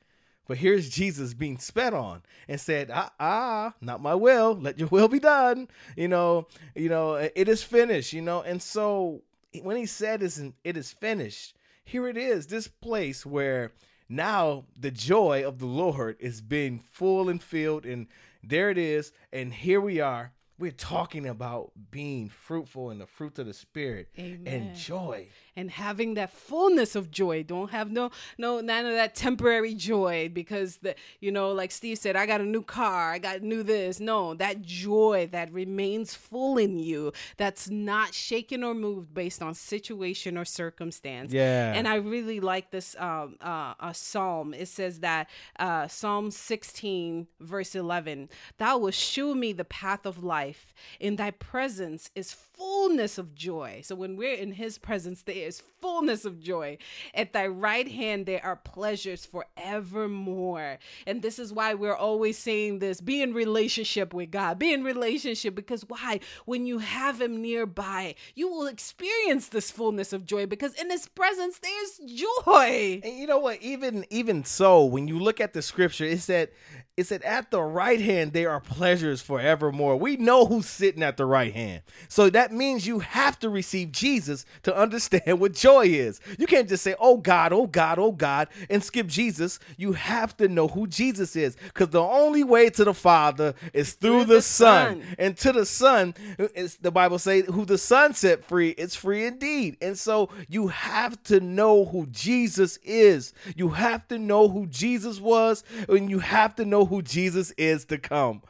But 0.47 0.57
here's 0.57 0.89
Jesus 0.89 1.33
being 1.33 1.57
spat 1.57 1.93
on 1.93 2.21
and 2.47 2.59
said, 2.59 2.89
"Ah, 2.91 3.11
ah, 3.19 3.73
not 3.79 4.01
my 4.01 4.13
will. 4.15 4.55
Let 4.55 4.77
your 4.77 4.89
will 4.89 5.07
be 5.07 5.19
done." 5.19 5.69
You 5.95 6.07
know, 6.09 6.47
you 6.75 6.89
know, 6.89 7.15
it 7.15 7.47
is 7.47 7.63
finished. 7.63 8.13
You 8.13 8.21
know, 8.21 8.41
and 8.41 8.61
so 8.61 9.21
when 9.61 9.77
he 9.77 9.85
said, 9.85 10.21
"Isn't 10.21 10.55
it 10.63 10.75
is 10.77 10.91
finished?" 10.91 11.55
Here 11.85 12.07
it 12.07 12.17
is, 12.17 12.47
this 12.47 12.67
place 12.67 13.25
where 13.25 13.73
now 14.07 14.65
the 14.79 14.91
joy 14.91 15.45
of 15.45 15.59
the 15.59 15.65
Lord 15.65 16.17
is 16.19 16.41
being 16.41 16.79
full 16.79 17.29
and 17.29 17.41
filled, 17.41 17.85
and 17.85 18.07
there 18.43 18.69
it 18.69 18.77
is, 18.77 19.11
and 19.31 19.53
here 19.53 19.81
we 19.81 19.99
are. 19.99 20.33
We're 20.59 20.71
talking 20.71 21.25
about 21.25 21.71
being 21.91 22.29
fruitful 22.29 22.91
in 22.91 22.99
the 22.99 23.07
fruit 23.07 23.39
of 23.39 23.47
the 23.47 23.53
spirit 23.53 24.09
Amen. 24.17 24.43
and 24.45 24.75
joy. 24.75 25.27
And 25.55 25.71
having 25.71 26.15
that 26.15 26.31
fullness 26.31 26.95
of 26.95 27.11
joy. 27.11 27.43
Don't 27.43 27.71
have 27.71 27.91
no 27.91 28.11
no 28.37 28.59
none 28.61 28.85
of 28.85 28.93
that 28.93 29.15
temporary 29.15 29.73
joy 29.73 30.29
because 30.33 30.77
the 30.77 30.95
you 31.19 31.31
know 31.31 31.51
like 31.51 31.71
Steve 31.71 31.97
said 31.97 32.15
I 32.15 32.25
got 32.25 32.41
a 32.41 32.45
new 32.45 32.61
car, 32.61 33.11
I 33.11 33.19
got 33.19 33.41
new 33.41 33.63
this. 33.63 33.99
No, 33.99 34.33
that 34.35 34.61
joy 34.61 35.29
that 35.31 35.51
remains 35.51 36.13
full 36.13 36.57
in 36.57 36.79
you 36.79 37.13
that's 37.37 37.69
not 37.69 38.13
shaken 38.13 38.63
or 38.63 38.73
moved 38.73 39.13
based 39.13 39.41
on 39.41 39.53
situation 39.53 40.37
or 40.37 40.45
circumstance. 40.45 41.31
Yeah. 41.31 41.73
And 41.73 41.87
I 41.87 41.95
really 41.95 42.39
like 42.39 42.71
this 42.71 42.95
um 42.99 43.37
uh, 43.41 43.73
uh 43.79 43.93
psalm. 43.93 44.53
It 44.53 44.67
says 44.67 44.99
that 44.99 45.29
uh 45.59 45.87
Psalm 45.87 46.31
16 46.31 47.27
verse 47.39 47.75
11, 47.75 48.29
thou 48.57 48.77
wilt 48.77 48.93
shew 48.93 49.35
me 49.35 49.53
the 49.53 49.65
path 49.65 50.05
of 50.05 50.23
life. 50.23 50.73
In 50.99 51.15
thy 51.15 51.31
presence 51.31 52.09
is 52.15 52.33
fullness 52.33 53.17
of 53.17 53.35
joy. 53.35 53.81
So 53.83 53.95
when 53.95 54.15
we're 54.15 54.33
in 54.33 54.53
his 54.53 54.77
presence, 54.77 55.21
there 55.23 55.35
is 55.43 55.61
fullness 55.81 56.25
of 56.25 56.39
joy. 56.39 56.77
At 57.13 57.33
thy 57.33 57.47
right 57.47 57.89
hand, 57.89 58.25
there 58.25 58.43
are 58.43 58.55
pleasures 58.55 59.25
forevermore. 59.25 60.79
And 61.05 61.21
this 61.21 61.39
is 61.39 61.51
why 61.51 61.73
we're 61.73 61.95
always 61.95 62.37
saying 62.37 62.79
this 62.79 63.01
be 63.01 63.21
in 63.21 63.33
relationship 63.33 64.13
with 64.13 64.31
God, 64.31 64.59
be 64.59 64.73
in 64.73 64.83
relationship 64.83 65.55
because 65.55 65.83
why? 65.87 66.21
When 66.45 66.65
you 66.65 66.79
have 66.79 67.21
him 67.21 67.41
nearby, 67.41 68.15
you 68.35 68.49
will 68.49 68.67
experience 68.67 69.49
this 69.49 69.71
fullness 69.71 70.13
of 70.13 70.25
joy 70.25 70.45
because 70.45 70.73
in 70.75 70.89
his 70.89 71.07
presence, 71.07 71.59
there's 71.59 72.11
joy. 72.15 73.01
And 73.03 73.17
you 73.17 73.27
know 73.27 73.39
what? 73.39 73.61
Even 73.61 74.05
even 74.09 74.45
so, 74.45 74.85
when 74.85 75.07
you 75.07 75.19
look 75.19 75.41
at 75.41 75.53
the 75.53 75.61
scripture, 75.61 76.05
it 76.05 76.21
said 76.21 76.49
it 76.95 77.07
said 77.07 77.23
at 77.23 77.49
the 77.49 77.59
right 77.59 77.99
hand 77.99 78.33
there 78.33 78.51
are 78.51 78.59
pleasures 78.59 79.19
forevermore. 79.19 79.97
We 79.97 80.15
know 80.15 80.45
who's 80.45 80.67
sitting 80.67 81.01
at 81.01 81.17
the 81.17 81.25
right 81.25 81.51
hand. 81.51 81.81
So 82.07 82.29
that 82.29 82.51
means 82.51 82.85
you 82.85 82.99
have 82.99 83.39
to 83.39 83.49
receive 83.49 83.91
Jesus 83.91 84.45
to 84.61 84.77
understand 84.77 85.23
what 85.39 85.53
joy 85.53 85.85
is. 85.87 86.21
You 86.37 86.45
can't 86.45 86.69
just 86.69 86.83
say, 86.83 86.93
"Oh 86.99 87.17
God, 87.17 87.51
oh 87.51 87.65
God, 87.65 87.97
oh 87.97 88.11
God," 88.11 88.47
and 88.69 88.83
skip 88.83 89.07
Jesus. 89.07 89.57
You 89.75 89.93
have 89.93 90.37
to 90.37 90.47
know 90.47 90.67
who 90.67 90.85
Jesus 90.85 91.35
is 91.35 91.57
cuz 91.73 91.87
the 91.87 91.99
only 91.99 92.43
way 92.43 92.69
to 92.69 92.83
the 92.83 92.93
Father 92.93 93.55
is 93.73 93.93
through, 93.93 94.11
Through 94.11 94.25
the, 94.25 94.35
the 94.35 94.41
Son. 94.43 95.01
Son. 95.01 95.15
And 95.17 95.37
to 95.37 95.51
the 95.51 95.65
Son, 95.65 96.13
it's 96.37 96.75
the 96.75 96.91
Bible 96.91 97.17
say, 97.17 97.41
"Who 97.41 97.65
the 97.65 97.79
Son 97.79 98.13
set 98.13 98.45
free, 98.45 98.69
it's 98.77 98.95
free 98.95 99.25
indeed." 99.25 99.77
And 99.81 99.97
so 99.97 100.29
you 100.47 100.67
have 100.67 101.21
to 101.23 101.39
know 101.39 101.85
who 101.85 102.05
Jesus 102.05 102.77
is. 102.83 103.33
You 103.55 103.69
have 103.69 104.07
to 104.09 104.19
know 104.19 104.47
who 104.47 104.67
Jesus 104.67 105.19
was, 105.19 105.63
and 105.89 106.07
you 106.07 106.19
have 106.19 106.55
to 106.57 106.65
know 106.65 106.82
who 106.85 107.01
Jesus 107.01 107.51
is 107.57 107.85
to 107.85 107.97
come. 107.97 108.41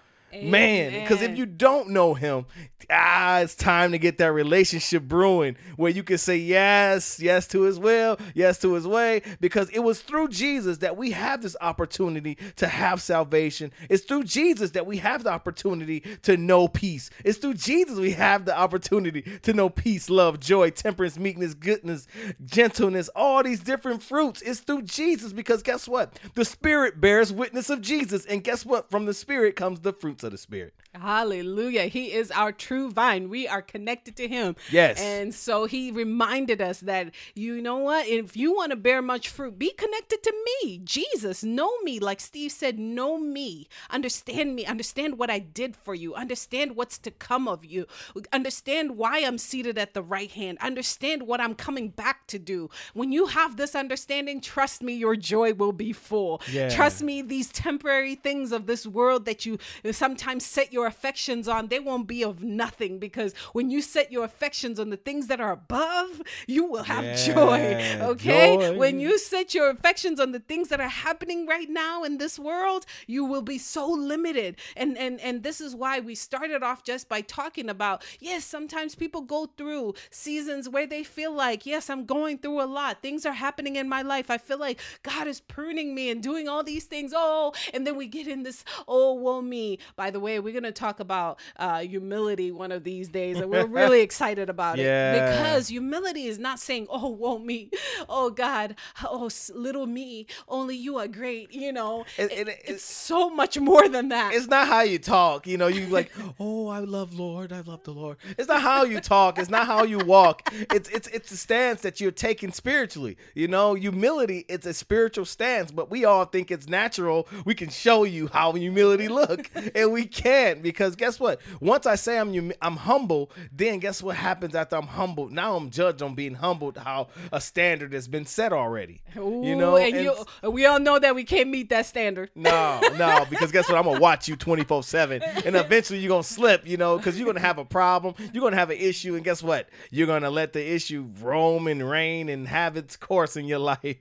Man, 0.42 1.02
because 1.02 1.22
if 1.22 1.38
you 1.38 1.46
don't 1.46 1.90
know 1.90 2.14
him, 2.14 2.46
ah, 2.90 3.40
it's 3.40 3.56
time 3.56 3.92
to 3.92 3.98
get 3.98 4.18
that 4.18 4.32
relationship 4.32 5.04
brewing 5.04 5.56
where 5.76 5.92
you 5.92 6.04
can 6.04 6.18
say 6.18 6.38
yes, 6.38 7.20
yes 7.20 7.48
to 7.50 7.62
his 7.62 7.80
will, 7.80 8.18
yes 8.34 8.60
to 8.60 8.74
his 8.74 8.88
way, 8.88 9.22
because 9.40 9.70
it 9.70 9.80
was 9.80 10.02
through 10.02 10.30
Jesus 10.30 10.80
that 10.80 10.98
we 10.98 11.12
have 11.12 11.42
this 11.42 11.56
opportunity 11.62 12.38
to 12.56 12.68
have 12.68 13.02
salvation. 13.02 13.72
It's 13.90 14.06
through 14.06 14.24
Jesus 14.24 14.72
that 14.72 14.86
we 14.86 14.98
have 14.98 15.24
the 15.24 15.32
opportunity 15.32 16.02
to 16.24 16.38
know 16.38 16.68
peace. 16.68 17.10
It's 17.24 17.38
through 17.38 17.56
Jesus 17.56 18.00
we 18.00 18.12
have 18.12 18.46
the 18.46 18.58
opportunity 18.58 19.22
to 19.44 19.54
know 19.54 19.70
peace, 19.70 20.10
love, 20.10 20.40
joy, 20.40 20.72
temperance, 20.72 21.18
meekness, 21.18 21.54
goodness, 21.54 22.08
gentleness, 22.44 23.10
all 23.16 23.44
these 23.44 23.60
different 23.60 24.02
fruits. 24.02 24.42
It's 24.42 24.60
through 24.60 24.84
Jesus 24.84 25.34
because 25.34 25.62
guess 25.64 25.88
what? 25.88 26.20
The 26.34 26.46
Spirit 26.46 27.00
bears 27.00 27.32
witness 27.32 27.70
of 27.70 27.82
Jesus. 27.82 28.26
And 28.26 28.44
guess 28.44 28.66
what? 28.66 28.90
From 28.90 29.06
the 29.06 29.14
Spirit 29.14 29.56
comes 29.56 29.82
the 29.82 29.94
fruits 29.94 30.23
of 30.24 30.32
the 30.32 30.38
Spirit. 30.38 30.74
Hallelujah. 30.94 31.84
He 31.84 32.12
is 32.14 32.32
our 32.32 32.52
true 32.52 32.92
vine. 32.92 33.30
We 33.30 33.48
are 33.48 33.62
connected 33.62 34.16
to 34.18 34.28
him. 34.28 34.56
Yes. 34.72 35.00
And 35.00 35.34
so 35.34 35.66
he 35.66 35.92
reminded 35.92 36.62
us 36.62 36.80
that, 36.82 37.12
you 37.36 37.62
know 37.62 37.78
what? 37.78 38.08
If 38.08 38.38
you 38.38 38.54
want 38.54 38.72
to 38.72 38.76
bear 38.76 39.02
much 39.02 39.30
fruit, 39.30 39.58
be 39.58 39.72
connected 39.72 40.24
to 40.24 40.34
me, 40.64 40.80
Jesus. 40.84 41.44
Know 41.44 41.80
me. 41.80 42.00
Like 42.00 42.20
Steve 42.20 42.52
said, 42.52 42.80
know 42.80 43.18
me. 43.18 43.68
Understand 43.90 44.56
me. 44.56 44.66
Understand 44.66 45.18
what 45.18 45.30
I 45.30 45.40
did 45.40 45.76
for 45.76 45.96
you. 45.96 46.16
Understand 46.16 46.76
what's 46.76 46.98
to 47.00 47.12
come 47.12 47.48
of 47.48 47.66
you. 47.66 47.86
Understand 48.32 48.98
why 48.98 49.20
I'm 49.20 49.38
seated 49.38 49.78
at 49.78 49.94
the 49.94 50.04
right 50.04 50.32
hand. 50.32 50.58
Understand 50.62 51.24
what 51.24 51.42
I'm 51.42 51.56
coming 51.56 51.90
back 51.90 52.28
to 52.28 52.40
do. 52.40 52.70
When 52.94 53.12
you 53.12 53.28
have 53.28 53.58
this 53.58 53.76
understanding, 53.76 54.42
trust 54.42 54.82
me, 54.82 54.94
your 54.94 55.16
joy 55.16 55.54
will 55.54 55.74
be 55.74 55.92
full. 55.92 56.42
Yeah. 56.52 56.70
Trust 56.70 57.02
me, 57.02 57.22
these 57.22 57.52
temporary 57.52 58.16
things 58.16 58.52
of 58.52 58.68
this 58.68 58.86
world 58.86 59.26
that 59.26 59.46
you 59.46 59.58
sometimes 59.92 60.24
sometimes 60.24 60.46
set 60.46 60.72
your 60.72 60.83
affections 60.88 61.48
on, 61.48 61.68
they 61.68 61.80
won't 61.80 62.08
be 62.08 62.24
of 62.24 62.44
nothing 62.44 63.00
because 63.00 63.34
when 63.54 63.70
you 63.70 63.82
set 63.82 64.12
your 64.12 64.24
affections 64.26 64.80
on 64.80 64.90
the 64.90 64.98
things 64.98 65.28
that 65.28 65.40
are 65.42 65.52
above, 65.52 66.22
you 66.48 66.66
will 66.66 66.84
have 66.84 67.04
Yeah, 67.04 67.16
joy. 67.34 68.06
Okay? 68.14 68.56
joy. 68.58 68.78
When 68.78 69.00
you 69.00 69.18
set 69.18 69.54
your 69.54 69.70
affections 69.70 70.20
on 70.20 70.32
the 70.32 70.40
things 70.40 70.70
that 70.70 70.80
are 70.82 70.88
happening 70.88 71.46
right 71.48 71.70
now 71.70 72.04
in 72.04 72.18
this 72.18 72.38
world, 72.40 72.86
you 73.08 73.26
will 73.26 73.42
be 73.42 73.58
so 73.58 73.90
limited. 73.90 74.58
And 74.76 74.98
and 74.98 75.20
and 75.22 75.44
this 75.44 75.62
is 75.62 75.76
why 75.76 76.00
we 76.00 76.16
started 76.16 76.64
off 76.64 76.84
just 76.84 77.10
by 77.10 77.22
talking 77.22 77.70
about 77.70 78.04
yes, 78.20 78.46
sometimes 78.46 78.96
people 78.96 79.22
go 79.22 79.46
through 79.58 79.94
seasons 80.10 80.70
where 80.70 80.88
they 80.88 81.04
feel 81.04 81.34
like, 81.34 81.66
yes, 81.66 81.90
I'm 81.90 82.06
going 82.06 82.38
through 82.40 82.62
a 82.62 82.66
lot. 82.66 83.02
Things 83.02 83.26
are 83.26 83.34
happening 83.34 83.76
in 83.76 83.88
my 83.90 84.02
life. 84.02 84.30
I 84.30 84.38
feel 84.38 84.60
like 84.60 84.80
God 85.04 85.28
is 85.28 85.40
pruning 85.40 85.96
me 85.96 86.10
and 86.10 86.22
doing 86.22 86.48
all 86.48 86.64
these 86.64 86.86
things. 86.86 87.14
Oh, 87.16 87.54
and 87.74 87.86
then 87.88 87.96
we 87.98 88.08
get 88.08 88.28
in 88.28 88.44
this, 88.44 88.64
oh, 88.88 89.14
woe 89.14 89.42
me. 89.42 89.80
By 89.96 90.12
the 90.12 90.20
way, 90.20 90.40
we're 90.40 90.54
going 90.54 90.64
to 90.64 90.72
talk 90.74 91.00
about 91.00 91.40
uh, 91.58 91.80
humility 91.80 92.52
one 92.52 92.72
of 92.72 92.84
these 92.84 93.10
days, 93.10 93.38
and 93.40 93.50
we're 93.50 93.66
really 93.66 94.02
excited 94.10 94.50
about 94.50 94.78
Yeah. 94.78 95.14
it 95.14 95.36
because 95.36 95.68
humility 95.68 96.26
is 96.28 96.40
not 96.40 96.60
saying, 96.60 96.88
oh, 96.90 97.08
woe 97.10 97.38
me. 97.40 97.70
Oh, 98.10 98.30
God. 98.30 98.76
Oh, 99.04 99.30
little 99.54 99.86
me. 99.86 100.26
Only 100.48 100.76
you 100.76 100.98
are 100.98 101.08
great. 101.08 101.54
You 101.54 101.72
know, 101.72 102.06
It- 102.18 102.32
it- 102.32 102.48
it's 102.48 102.70
it- 102.70 102.80
so 102.82 103.30
much 103.30 103.58
more 103.60 103.88
than 103.88 104.10
that. 104.10 104.34
It's 104.34 104.48
not 104.48 104.68
how 104.68 104.82
you 104.82 105.00
talk. 105.00 105.46
You 105.48 105.58
know, 105.58 105.68
you 105.68 105.86
like, 105.88 106.12
oh, 106.40 106.68
I 106.68 106.80
love 106.80 107.14
Lord, 107.14 107.52
I 107.54 107.62
love 107.62 107.84
the 107.84 107.92
Lord. 107.92 108.18
It's 108.38 108.48
not 108.48 108.62
how 108.62 108.84
you 108.84 109.00
talk. 109.00 109.38
It's 109.38 109.50
not 109.50 109.68
how 109.68 109.84
you 109.84 110.00
walk. 110.00 110.50
It's 110.52 110.90
it's 110.90 111.08
it's 111.10 111.32
a 111.32 111.38
stance 111.38 111.82
that 111.82 112.02
you're 112.02 112.12
taking 112.12 112.52
spiritually. 112.52 113.18
You 113.36 113.48
know, 113.48 113.74
humility. 113.76 114.46
It's 114.50 114.66
a 114.66 114.74
spiritual 114.74 115.26
stance, 115.26 115.72
but 115.72 115.92
we 115.92 116.06
all 116.06 116.26
think 116.26 116.50
it's 116.52 116.68
natural. 116.68 117.28
We 117.46 117.54
can 117.54 117.70
show 117.70 118.04
you 118.04 118.28
how 118.28 118.54
humility 118.54 119.08
look, 119.08 119.50
and 119.76 119.92
we 119.92 120.06
can't 120.06 120.63
because 120.64 120.96
guess 120.96 121.20
what? 121.20 121.40
Once 121.60 121.86
I 121.86 121.96
say 121.96 122.18
I'm 122.18 122.52
I'm 122.62 122.78
humble, 122.78 123.30
then 123.52 123.80
guess 123.80 124.02
what 124.02 124.16
happens 124.16 124.56
after 124.56 124.76
I'm 124.78 124.88
humbled? 124.88 125.32
Now 125.32 125.56
I'm 125.56 125.70
judged 125.70 126.02
on 126.02 126.16
being 126.16 126.34
humbled. 126.36 126.78
How 126.78 127.10
a 127.32 127.40
standard 127.40 127.94
has 127.94 128.08
been 128.08 128.26
set 128.26 128.54
already. 128.54 129.02
you 129.16 129.56
know, 129.56 129.76
and, 129.76 129.94
and- 129.96 130.04
you, 130.04 130.16
uh, 130.44 130.50
we 130.50 130.66
all 130.66 130.80
know 130.80 130.98
that 130.98 131.14
we 131.14 131.24
can't 131.24 131.50
meet 131.50 131.70
that 131.70 131.86
standard. 131.86 132.30
no, 132.36 132.80
no, 132.98 133.26
because 133.30 133.52
guess 133.52 133.68
what? 133.70 133.78
I'm 133.78 133.84
gonna 133.86 134.00
watch 134.00 134.28
you 134.28 134.36
24 134.36 134.84
seven, 134.84 135.22
and 135.22 135.56
eventually 135.56 136.00
you're 136.00 136.10
gonna 136.10 136.24
slip, 136.24 136.68
you 136.68 136.78
know, 136.78 136.98
because 136.98 137.18
you're 137.18 137.28
gonna 137.28 137.40
have 137.40 137.58
a 137.58 137.66
problem, 137.66 138.16
you're 138.34 138.42
gonna 138.42 138.56
have 138.56 138.70
an 138.70 138.78
issue, 138.78 139.16
and 139.16 139.24
guess 139.24 139.44
what? 139.44 139.70
You're 139.92 140.08
gonna 140.08 140.30
let 140.32 140.54
the 140.54 140.66
issue 140.74 141.10
roam 141.22 141.68
and 141.68 141.88
reign 141.88 142.30
and 142.30 142.48
have 142.48 142.78
its 142.78 142.96
course 142.96 143.36
in 143.36 143.46
your 143.46 143.60
life. 143.60 143.98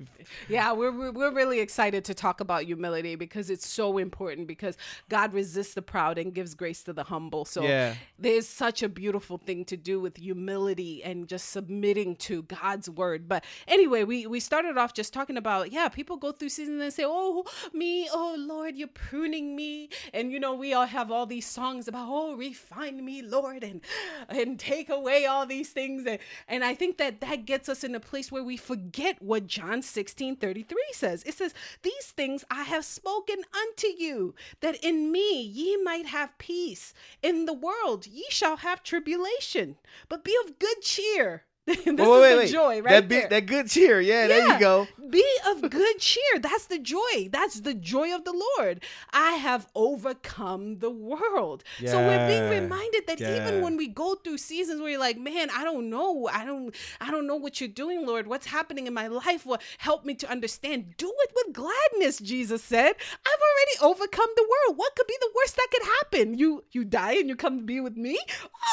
Yeah, 0.48 0.72
we're 0.72 1.10
we're 1.10 1.32
really 1.32 1.60
excited 1.60 2.04
to 2.06 2.14
talk 2.14 2.40
about 2.40 2.62
humility 2.64 3.16
because 3.16 3.50
it's 3.50 3.66
so 3.66 3.98
important 3.98 4.46
because 4.46 4.76
God 5.08 5.32
resists 5.34 5.74
the 5.74 5.82
proud 5.82 6.16
and 6.18 6.32
gives 6.32 6.51
grace 6.54 6.82
to 6.84 6.92
the 6.92 7.04
humble. 7.04 7.44
So 7.44 7.62
Yeah. 7.64 7.94
there's 8.18 8.48
such 8.48 8.82
a 8.82 8.88
beautiful 8.88 9.38
thing 9.38 9.64
to 9.66 9.76
do 9.76 10.00
with 10.00 10.16
humility 10.16 11.02
and 11.02 11.28
just 11.28 11.50
submitting 11.50 12.16
to 12.16 12.42
God's 12.42 12.88
word. 12.88 13.28
But 13.28 13.44
anyway, 13.66 14.04
we 14.04 14.26
we 14.26 14.40
started 14.40 14.76
off 14.78 14.92
just 14.94 15.12
talking 15.12 15.36
about 15.36 15.72
yeah, 15.72 15.88
people 15.88 16.16
go 16.16 16.32
through 16.32 16.50
seasons 16.50 16.80
and 16.82 16.92
say, 16.92 17.04
"Oh, 17.06 17.44
me, 17.72 18.08
oh 18.12 18.34
Lord, 18.38 18.76
you're 18.76 18.88
pruning 18.88 19.56
me." 19.56 19.88
And 20.12 20.32
you 20.32 20.38
know, 20.40 20.54
we 20.54 20.72
all 20.72 20.86
have 20.86 21.10
all 21.10 21.26
these 21.26 21.46
songs 21.46 21.88
about, 21.88 22.06
"Oh, 22.08 22.36
refine 22.36 23.04
me, 23.04 23.22
Lord, 23.22 23.62
and 23.64 23.80
and 24.28 24.58
take 24.58 24.88
away 24.88 25.26
all 25.26 25.46
these 25.46 25.70
things." 25.70 26.06
And 26.06 26.18
and 26.48 26.64
I 26.64 26.74
think 26.74 26.98
that 26.98 27.20
that 27.20 27.44
gets 27.46 27.68
us 27.68 27.84
in 27.84 27.94
a 27.94 28.00
place 28.00 28.30
where 28.32 28.42
we 28.44 28.56
forget 28.56 29.20
what 29.22 29.46
John 29.46 29.82
16, 29.82 30.36
33 30.36 30.78
says. 30.92 31.22
It 31.24 31.34
says, 31.34 31.54
These 31.82 32.06
things 32.16 32.44
I 32.50 32.62
have 32.64 32.84
spoken 32.84 33.36
unto 33.54 33.86
you, 33.86 34.34
that 34.60 34.76
in 34.84 35.10
me 35.12 35.42
ye 35.42 35.76
might 35.82 36.06
have 36.06 36.36
peace. 36.42 36.92
In 37.22 37.46
the 37.46 37.52
world 37.52 38.04
ye 38.04 38.26
shall 38.28 38.56
have 38.56 38.82
tribulation, 38.82 39.76
but 40.08 40.24
be 40.24 40.36
of 40.44 40.58
good 40.58 40.82
cheer. 40.82 41.44
this 41.66 41.78
Wait, 41.86 41.86
is 41.86 41.98
wait, 41.98 42.30
the 42.30 42.36
wait. 42.38 42.50
joy, 42.50 42.82
right? 42.82 42.90
that, 42.90 43.08
be- 43.08 43.14
there. 43.14 43.28
that 43.28 43.46
good 43.46 43.68
cheer, 43.68 44.00
yeah, 44.00 44.26
there 44.26 44.48
you 44.48 44.58
go. 44.58 44.88
Be 45.10 45.24
of 45.46 45.70
good 45.70 45.98
cheer. 45.98 46.40
That's 46.40 46.66
the 46.66 46.80
joy. 46.80 47.28
That's 47.30 47.60
the 47.60 47.72
joy 47.74 48.12
of 48.12 48.24
the 48.24 48.32
Lord. 48.58 48.82
I 49.12 49.32
have 49.32 49.68
overcome 49.76 50.78
the 50.78 50.90
world. 50.90 51.62
So 51.86 51.98
we're 51.98 52.26
being 52.26 52.48
reminded 52.48 53.06
that 53.06 53.20
even 53.20 53.60
when 53.60 53.76
we 53.76 53.86
go 53.86 54.16
through 54.16 54.38
seasons 54.38 54.80
where 54.80 54.90
you're 54.90 54.98
like, 54.98 55.18
man, 55.18 55.50
I 55.50 55.62
don't 55.62 55.88
know. 55.88 56.28
I 56.32 56.44
don't 56.44 56.74
I 57.00 57.10
don't 57.12 57.26
know 57.28 57.36
what 57.36 57.60
you're 57.60 57.68
doing, 57.68 58.06
Lord. 58.06 58.26
What's 58.26 58.46
happening 58.46 58.86
in 58.88 58.94
my 58.94 59.06
life? 59.06 59.46
What 59.46 59.62
help 59.78 60.04
me 60.04 60.14
to 60.16 60.30
understand? 60.30 60.96
Do 60.96 61.12
it 61.16 61.30
with 61.34 61.54
gladness, 61.54 62.18
Jesus 62.18 62.64
said. 62.64 62.94
I've 62.96 63.82
already 63.82 63.94
overcome 63.94 64.28
the 64.34 64.48
world. 64.48 64.78
What 64.78 64.96
could 64.96 65.06
be 65.06 65.16
the 65.20 65.30
worst 65.36 65.56
that 65.56 65.68
could 65.70 65.88
happen? 66.00 66.38
You 66.38 66.64
you 66.72 66.84
die 66.84 67.12
and 67.14 67.28
you 67.28 67.36
come 67.36 67.58
to 67.58 67.64
be 67.64 67.80
with 67.80 67.96
me? 67.96 68.18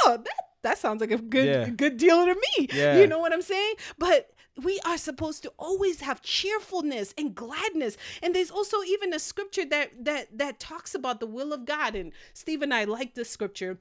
Oh, 0.05 0.17
that 0.23 0.48
that 0.63 0.77
sounds 0.77 1.01
like 1.01 1.11
a 1.11 1.17
good 1.17 1.45
Yeah. 1.47 1.69
good 1.69 1.97
deal 1.97 2.25
to 2.25 2.35
me. 2.35 2.69
Yeah. 2.73 2.99
You 2.99 3.07
know 3.07 3.19
what 3.19 3.33
I'm 3.33 3.41
saying? 3.41 3.75
But 3.97 4.31
we 4.61 4.79
are 4.85 4.97
supposed 4.97 5.41
to 5.43 5.53
always 5.57 6.01
have 6.01 6.21
cheerfulness 6.21 7.13
and 7.17 7.33
gladness. 7.33 7.95
And 8.21 8.35
there's 8.35 8.51
also 8.51 8.83
even 8.83 9.13
a 9.13 9.19
scripture 9.19 9.65
that 9.65 10.03
that 10.05 10.37
that 10.37 10.59
talks 10.59 10.93
about 10.95 11.19
the 11.19 11.27
will 11.27 11.53
of 11.53 11.65
God. 11.65 11.95
And 11.95 12.11
Steve 12.33 12.61
and 12.61 12.73
I 12.73 12.83
like 12.83 13.15
this 13.15 13.29
scripture. 13.29 13.79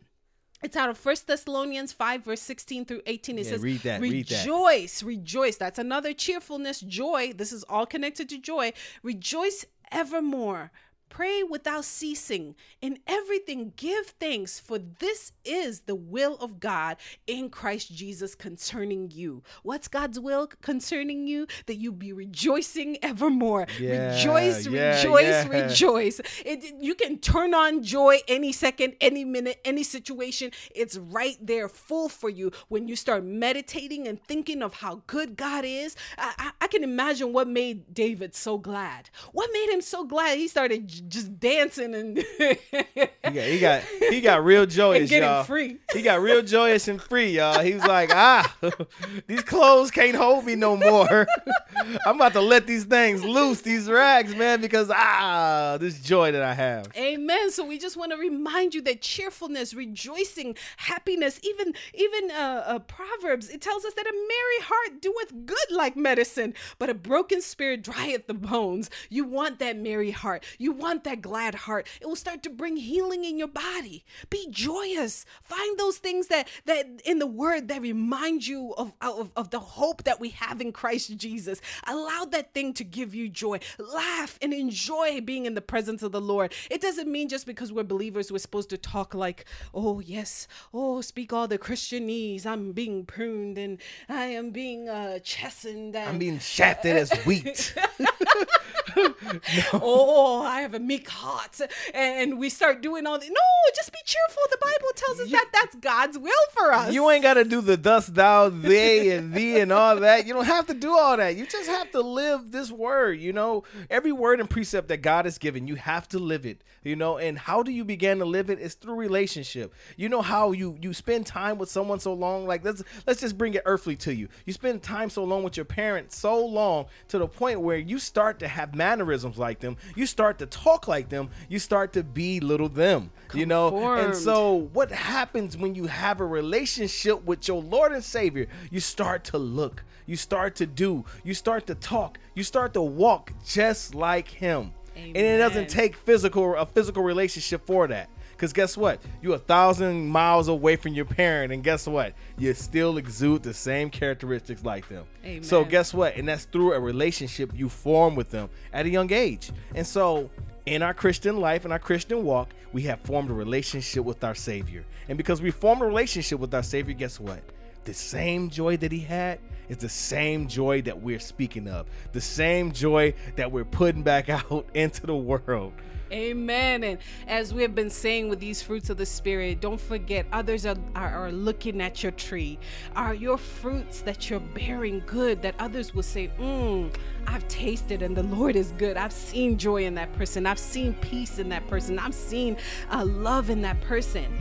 It's 0.61 0.77
out 0.77 0.91
of 0.91 0.99
First 0.99 1.29
Thessalonians 1.29 1.93
5, 1.93 2.25
verse 2.25 2.41
16 2.43 2.85
through 2.85 3.03
18. 3.07 3.39
It 3.39 3.45
Yeah, 3.45 3.51
says, 3.53 3.61
read 3.63 3.81
that, 3.83 4.01
read 4.01 4.27
that. 4.27 4.41
Rejoice, 4.45 5.05
rejoice. 5.05 5.57
That's 5.57 5.79
another 5.79 6.13
cheerfulness, 6.13 6.81
joy. 6.81 7.33
This 7.33 7.53
is 7.53 7.63
all 7.69 7.87
connected 7.87 8.29
to 8.31 8.39
joy. 8.39 8.73
Rejoice 9.05 9.65
evermore. 9.93 10.73
Pray 11.09 11.43
without 11.43 11.85
ceasing. 11.85 12.55
In 12.81 12.99
everything, 13.07 13.73
give 13.77 14.07
thanks, 14.21 14.61
for 14.61 14.79
this 14.79 15.33
is 15.45 15.81
the 15.81 15.95
will 15.95 16.37
of 16.37 16.61
God 16.61 16.97
in 17.27 17.51
Christ 17.51 17.95
Jesus 17.95 18.35
concerning 18.35 19.11
you. 19.11 19.43
What's 19.63 19.89
God's 19.89 20.21
will 20.21 20.47
concerning 20.47 21.27
you? 21.27 21.47
That 21.67 21.77
you 21.77 21.93
be 21.93 22.13
rejoicing 22.13 22.99
evermore. 23.03 23.67
Yeah, 23.81 24.15
rejoice, 24.15 24.67
yeah, 24.67 24.97
rejoice, 24.97 25.23
yeah. 25.23 25.49
rejoice. 25.49 26.21
It, 26.45 26.75
you 26.81 26.95
can 26.95 27.19
turn 27.19 27.55
on 27.55 27.83
joy 27.83 28.19
any 28.29 28.53
second, 28.53 28.95
any 29.01 29.25
minute, 29.25 29.61
any 29.65 29.83
situation. 29.83 30.51
It's 30.75 30.97
right 30.97 31.37
there, 31.41 31.69
full 31.69 32.09
for 32.09 32.29
you 32.31 32.53
when 32.69 32.87
you 32.87 32.97
start 32.97 33.25
meditating 33.25 34.07
and 34.07 34.23
thinking 34.25 34.63
of 34.63 34.75
how 34.75 35.03
good 35.07 35.37
God 35.37 35.65
is. 35.65 35.97
I, 36.17 36.35
I, 36.39 36.51
I 36.63 36.67
can 36.69 36.85
imagine 36.85 37.33
what 37.33 37.49
made 37.49 37.95
David 37.95 38.35
so 38.35 38.59
glad. 38.59 39.11
What 39.33 39.51
made 39.53 39.71
him 39.71 39.81
so 39.81 40.05
glad? 40.05 40.39
He 40.39 40.49
started 40.49 40.89
just 41.01 41.39
dancing 41.39 41.95
and 41.95 42.19
He 42.19 43.35
got, 43.35 43.45
he 43.45 43.59
got, 43.61 43.83
he 44.11 44.21
got 44.21 44.45
real 44.45 44.67
joyous, 44.79 45.11
y'all. 45.11 45.45
free. 45.45 45.77
He 45.93 46.03
got 46.03 46.21
real 46.21 46.43
joyous 46.43 46.89
and 46.89 47.01
free, 47.01 47.31
y'all. 47.37 47.61
He 47.61 47.75
was 47.75 47.85
like, 47.85 48.11
ah, 48.15 48.57
these 49.27 49.43
clothes 49.43 49.91
can't 49.91 50.17
hold 50.17 50.45
me 50.45 50.55
no 50.55 50.77
more. 50.77 51.27
I'm 52.07 52.17
about 52.17 52.33
to 52.33 52.41
let 52.41 52.67
these 52.67 52.85
things 52.85 53.23
loose, 53.23 53.61
these 53.61 53.89
rags, 53.89 54.35
man, 54.35 54.61
because 54.61 54.91
ah, 54.93 55.77
this 55.81 56.01
joy 56.01 56.33
that 56.33 56.43
I 56.43 56.55
have. 56.55 56.89
Amen. 56.97 57.51
So 57.51 57.65
we 57.65 57.79
just 57.79 57.97
want 57.97 58.13
to 58.13 58.19
remind 58.19 58.75
you 58.75 58.81
that 58.83 59.03
cheerfulness, 59.03 59.75
rejoicing, 59.75 60.57
happiness, 60.77 61.39
even 61.43 61.75
even 61.95 62.31
uh, 62.31 62.63
uh, 62.67 62.79
Proverbs, 62.81 63.49
it 63.51 63.61
tells 63.61 63.85
us 63.85 63.95
that 63.95 64.07
a 64.07 64.13
merry 64.13 64.63
heart 64.63 65.03
doeth 65.03 65.47
good 65.47 65.59
like 65.71 65.97
medicine, 65.97 66.55
but 66.79 66.89
a 66.89 66.95
broken 66.95 67.41
spirit 67.43 67.83
drieth 67.83 68.27
the 68.27 68.35
bones. 68.35 68.91
You 69.11 69.25
want 69.25 69.59
that 69.59 69.77
merry 69.77 70.11
heart. 70.11 70.45
You 70.59 70.73
want 70.73 70.88
that 70.97 71.21
glad 71.21 71.55
heart. 71.55 71.87
It 72.01 72.07
will 72.07 72.17
start 72.17 72.43
to 72.45 72.51
bring 72.51 72.77
healing 72.77 73.25
in 73.25 73.39
your 73.39 73.49
body. 73.49 74.05
Be 74.31 74.49
joyous. 74.51 75.25
Find 75.43 75.79
those 75.79 75.99
things 75.99 76.29
that 76.29 76.49
that 76.67 76.87
in 77.05 77.19
the 77.19 77.27
Word 77.27 77.69
that 77.69 77.83
remind 77.83 78.47
you 78.47 78.75
of 78.77 78.93
of, 79.01 79.31
of 79.37 79.51
the 79.51 79.61
hope 79.61 80.05
that 80.05 80.21
we 80.21 80.31
have 80.31 80.61
in 80.61 80.73
Christ 80.73 81.17
Jesus. 81.17 81.61
Allow 81.87 82.27
that 82.31 82.55
thing 82.55 82.73
to 82.75 82.85
give 82.85 83.15
you 83.15 83.29
joy. 83.29 83.61
Laugh 83.79 84.39
and 84.41 84.53
enjoy 84.53 85.21
being 85.21 85.47
in 85.47 85.55
the 85.55 85.61
presence 85.61 86.03
of 86.03 86.13
the 86.13 86.21
Lord. 86.21 86.53
It 86.71 86.81
doesn't 86.81 87.11
mean 87.11 87.29
just 87.29 87.47
because 87.47 87.73
we're 87.73 87.85
believers 87.85 88.33
we're 88.33 88.39
supposed 88.39 88.71
to 88.71 88.79
talk 88.79 89.15
like, 89.15 89.45
oh 89.75 90.01
yes, 90.01 90.49
oh 90.73 91.01
speak 91.01 91.33
all 91.33 91.49
the 91.49 91.59
Christianese. 91.59 92.47
I'm 92.47 92.73
being 92.73 93.05
pruned 93.05 93.59
and 93.59 93.79
I 94.09 94.25
am 94.27 94.51
being 94.51 94.89
uh, 94.89 95.19
chastened. 95.21 95.97
And, 95.97 96.09
I'm 96.09 96.19
being 96.19 96.39
shafted 96.39 96.97
as 96.97 97.13
wheat. 97.25 97.75
oh, 99.73 100.43
I 100.45 100.61
have 100.61 100.75
a 100.79 100.85
meek 100.85 101.09
heart, 101.09 101.61
and 101.95 102.39
we 102.39 102.49
start 102.49 102.83
doing 102.83 103.07
all 103.07 103.19
the. 103.19 103.29
No, 103.29 103.41
just 103.75 103.93
be 103.93 103.99
cheerful. 104.05 104.43
The 104.51 104.59
Bible 104.61 104.89
tells 104.95 105.21
us 105.21 105.31
that 105.31 105.49
that's 105.53 105.77
God's 105.77 106.19
will 106.19 106.33
for 106.53 106.73
us. 106.73 106.93
You 106.93 107.11
ain't 107.11 107.23
got 107.23 107.35
to 107.35 107.45
do 107.45 107.61
the 107.61 107.77
thus, 107.77 108.07
thou, 108.07 108.49
they, 108.49 109.11
and 109.11 109.33
thee, 109.33 109.59
and 109.61 109.73
all 109.73 109.97
that. 109.97 110.27
You 110.27 110.35
don't 110.35 110.45
have 110.45 110.67
to 110.67 110.75
do 110.75 110.97
all 110.97 111.17
that. 111.17 111.37
You 111.37 111.47
just 111.47 111.69
have 111.69 111.91
to 111.93 112.01
live 112.01 112.51
this 112.51 112.71
word. 112.71 113.21
You 113.21 113.33
know, 113.33 113.65
every 113.89 114.13
word 114.13 114.41
and 114.41 114.49
precept 114.49 114.89
that 114.89 115.03
God 115.03 115.25
has 115.27 115.39
given, 115.39 115.67
you 115.67 115.77
have 115.77 116.09
to 116.09 116.19
live 116.19 116.45
it. 116.47 116.63
You 116.83 116.97
know, 116.97 117.19
and 117.19 117.39
how 117.39 117.63
do 117.63 117.73
you 117.73 117.85
begin 117.85 118.19
to 118.19 118.25
live 118.25 118.51
it? 118.51 118.59
it? 118.59 118.59
Is 118.59 118.75
through 118.75 118.95
relationship. 118.95 119.75
You 119.97 120.09
know 120.09 120.23
how 120.23 120.53
you 120.53 120.77
you 120.81 120.93
spend 120.95 121.27
time 121.27 121.59
with 121.59 121.71
someone 121.71 122.01
so 122.01 122.13
long. 122.15 122.47
Like 122.47 122.65
let's 122.65 122.83
let's 123.07 123.21
just 123.21 123.37
bring 123.37 123.55
it 123.55 123.63
earthly 123.65 123.97
to 123.97 124.15
you. 124.15 124.29
You 124.47 124.53
spend 124.53 124.83
time 124.83 125.11
so 125.11 125.25
long 125.25 125.43
with 125.43 125.57
your 125.57 125.65
parents 125.65 126.17
so 126.17 126.45
long 126.45 126.87
to 127.09 127.19
the 127.19 127.27
point 127.27 127.61
where 127.61 127.79
you 127.79 127.99
start 127.99 128.39
to 128.41 128.49
have 128.49 128.75
mannerisms 128.75 129.39
like 129.39 129.61
them. 129.61 129.77
You 129.95 130.07
start 130.07 130.39
to 130.39 130.47
talk 130.47 130.68
like 130.89 131.09
them. 131.09 131.31
You 131.49 131.59
start 131.59 131.93
to 131.95 132.03
be 132.03 132.41
little 132.41 132.69
them. 132.69 133.11
you 133.35 133.47
know. 133.47 133.71
And 134.07 134.15
so, 134.17 134.69
what 134.73 134.91
happens 134.91 135.57
when 135.57 135.75
you 135.75 135.87
have 135.87 136.21
a 136.21 136.27
relationship 136.27 137.25
with 137.25 137.47
your 137.49 137.63
Lord 137.63 137.93
and 137.93 138.05
Savior? 138.05 138.47
You 138.71 138.81
start 138.81 139.25
to 139.25 139.39
look, 139.39 139.85
you 140.07 140.17
start 140.17 140.55
to 140.57 140.67
do, 140.67 141.05
you 141.25 141.35
start 141.35 141.67
to 141.67 141.75
talk, 141.75 142.19
you 142.35 142.43
start 142.43 142.73
to 142.75 142.83
walk 142.83 143.33
just 143.45 143.95
like 143.95 144.29
Him. 144.29 144.73
And 144.97 145.17
it 145.17 145.39
doesn't 145.39 145.69
take 145.69 145.95
physical 145.97 146.55
a 146.57 146.67
physical 146.67 147.03
relationship 147.03 147.67
for 147.67 147.87
that. 147.89 148.09
Cause 148.39 148.53
guess 148.53 148.77
what? 148.77 149.01
You're 149.21 149.35
a 149.35 149.39
thousand 149.39 150.09
miles 150.09 150.47
away 150.49 150.77
from 150.77 150.95
your 150.95 151.05
parent, 151.05 151.53
and 151.53 151.63
guess 151.63 151.87
what? 151.89 152.15
You 152.39 152.55
still 152.55 152.97
exude 152.97 153.43
the 153.43 153.53
same 153.53 153.91
characteristics 153.91 154.65
like 154.65 154.89
them. 154.89 155.05
So 155.45 155.65
guess 155.65 155.93
what? 155.93 156.17
And 156.17 156.29
that's 156.29 156.45
through 156.45 156.73
a 156.73 156.81
relationship 156.81 157.51
you 157.55 157.69
form 157.69 158.15
with 158.15 158.31
them 158.31 158.49
at 158.73 158.87
a 158.87 158.89
young 158.89 159.13
age. 159.13 159.51
And 159.75 159.85
so 159.85 160.31
in 160.67 160.83
our 160.83 160.95
Christian 160.95 161.39
life 161.41 161.65
and 161.65 161.73
our 161.73 161.79
Christian 161.79 162.25
walk, 162.25 162.55
we 162.73 162.83
have 162.83 163.01
formed 163.01 163.31
a 163.31 163.35
relationship 163.35 164.05
with 164.05 164.23
our 164.23 164.35
Savior. 164.35 164.85
And 165.09 165.19
because 165.19 165.43
we 165.43 165.51
formed 165.51 165.83
a 165.83 165.87
relationship 165.87 166.39
with 166.39 166.55
our 166.55 166.63
Savior, 166.63 166.95
guess 166.95 167.19
what? 167.19 167.43
The 167.85 167.95
same 167.95 168.51
joy 168.51 168.77
that 168.77 168.93
he 168.93 169.01
had 169.01 169.41
is 169.69 169.79
the 169.79 169.89
same 169.89 170.47
joy 170.47 170.83
that 170.83 171.01
we're 171.01 171.19
speaking 171.19 171.69
of. 171.69 171.87
The 172.13 172.21
same 172.21 172.73
joy 172.73 173.15
that 173.37 173.51
we're 173.51 173.65
putting 173.65 174.03
back 174.03 174.29
out 174.29 174.67
into 174.75 175.07
the 175.07 175.17
world. 175.17 175.73
Amen. 176.13 176.85
And 176.85 176.99
as 177.27 177.53
we 177.53 177.63
have 177.63 177.75
been 177.75 177.91
saying 177.91 178.29
with 178.29 178.41
these 178.41 178.63
fruits 178.63 178.91
of 178.91 178.97
the 178.97 179.07
Spirit, 179.07 179.61
don't 179.61 179.81
forget 179.81 180.27
others 180.33 180.67
are, 180.67 180.77
are, 180.95 181.27
are 181.27 181.33
looking 181.33 181.81
at 181.81 182.03
your 182.03 182.13
tree. 182.13 182.59
Are 182.97 183.15
your 183.15 183.39
fruits 183.39 184.01
that 184.03 184.31
you're 184.31 184.41
bearing 184.41 185.03
good 185.07 185.43
that 185.43 185.55
others 185.59 185.95
will 185.95 186.03
say, 186.03 186.31
Mmm, 186.39 186.95
I've 187.27 187.47
tasted 187.49 188.03
and 188.03 188.17
the 188.17 188.23
Lord 188.23 188.57
is 188.57 188.73
good. 188.79 188.97
I've 188.97 189.13
seen 189.13 189.59
joy 189.59 189.85
in 189.85 189.95
that 189.97 190.13
person. 190.15 190.47
I've 190.47 190.59
seen 190.59 190.95
peace 190.95 191.39
in 191.39 191.49
that 191.51 191.67
person. 191.69 191.99
I've 191.99 192.15
seen 192.15 192.57
uh, 192.91 193.05
love 193.05 193.51
in 193.51 193.61
that 193.63 193.81
person. 193.83 194.39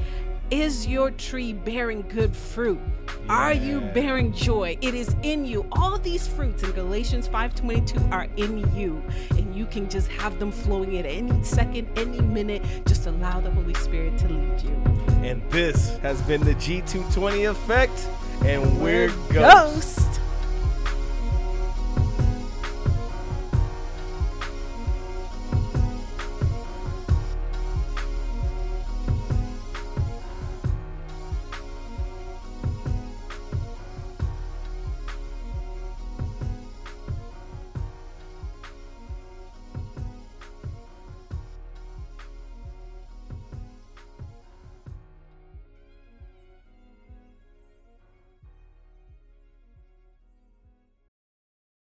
Is 0.49 0.87
your 0.87 1.11
tree 1.11 1.51
bearing 1.51 2.05
good 2.07 2.33
fruit? 2.33 2.79
Are 3.27 3.51
you 3.51 3.81
bearing 3.81 4.31
joy? 4.31 4.77
It 4.79 4.93
is 4.93 5.13
in 5.21 5.43
you. 5.43 5.65
All 5.73 5.97
these 5.97 6.25
fruits 6.25 6.63
in 6.63 6.71
Galatians 6.71 7.27
5:22 7.27 7.99
are 8.13 8.27
in 8.37 8.59
you, 8.73 9.03
and 9.31 9.53
you 9.53 9.65
can 9.65 9.89
just 9.89 10.07
have 10.07 10.39
them 10.39 10.53
flowing 10.53 10.97
at 10.97 11.05
any 11.05 11.43
second, 11.43 11.89
any 11.97 12.21
minute. 12.21 12.63
Just 12.85 13.07
allow 13.07 13.41
the 13.41 13.51
Holy 13.51 13.73
Spirit 13.73 14.17
to 14.19 14.29
lead 14.29 14.61
you. 14.61 14.71
And 15.21 15.41
this 15.49 15.97
has 15.97 16.21
been 16.21 16.41
the 16.45 16.55
G220 16.55 17.51
effect, 17.51 18.07
and 18.45 18.81
we're 18.81 19.09
Ghosts. 19.29 19.97
ghosts. 19.97 20.06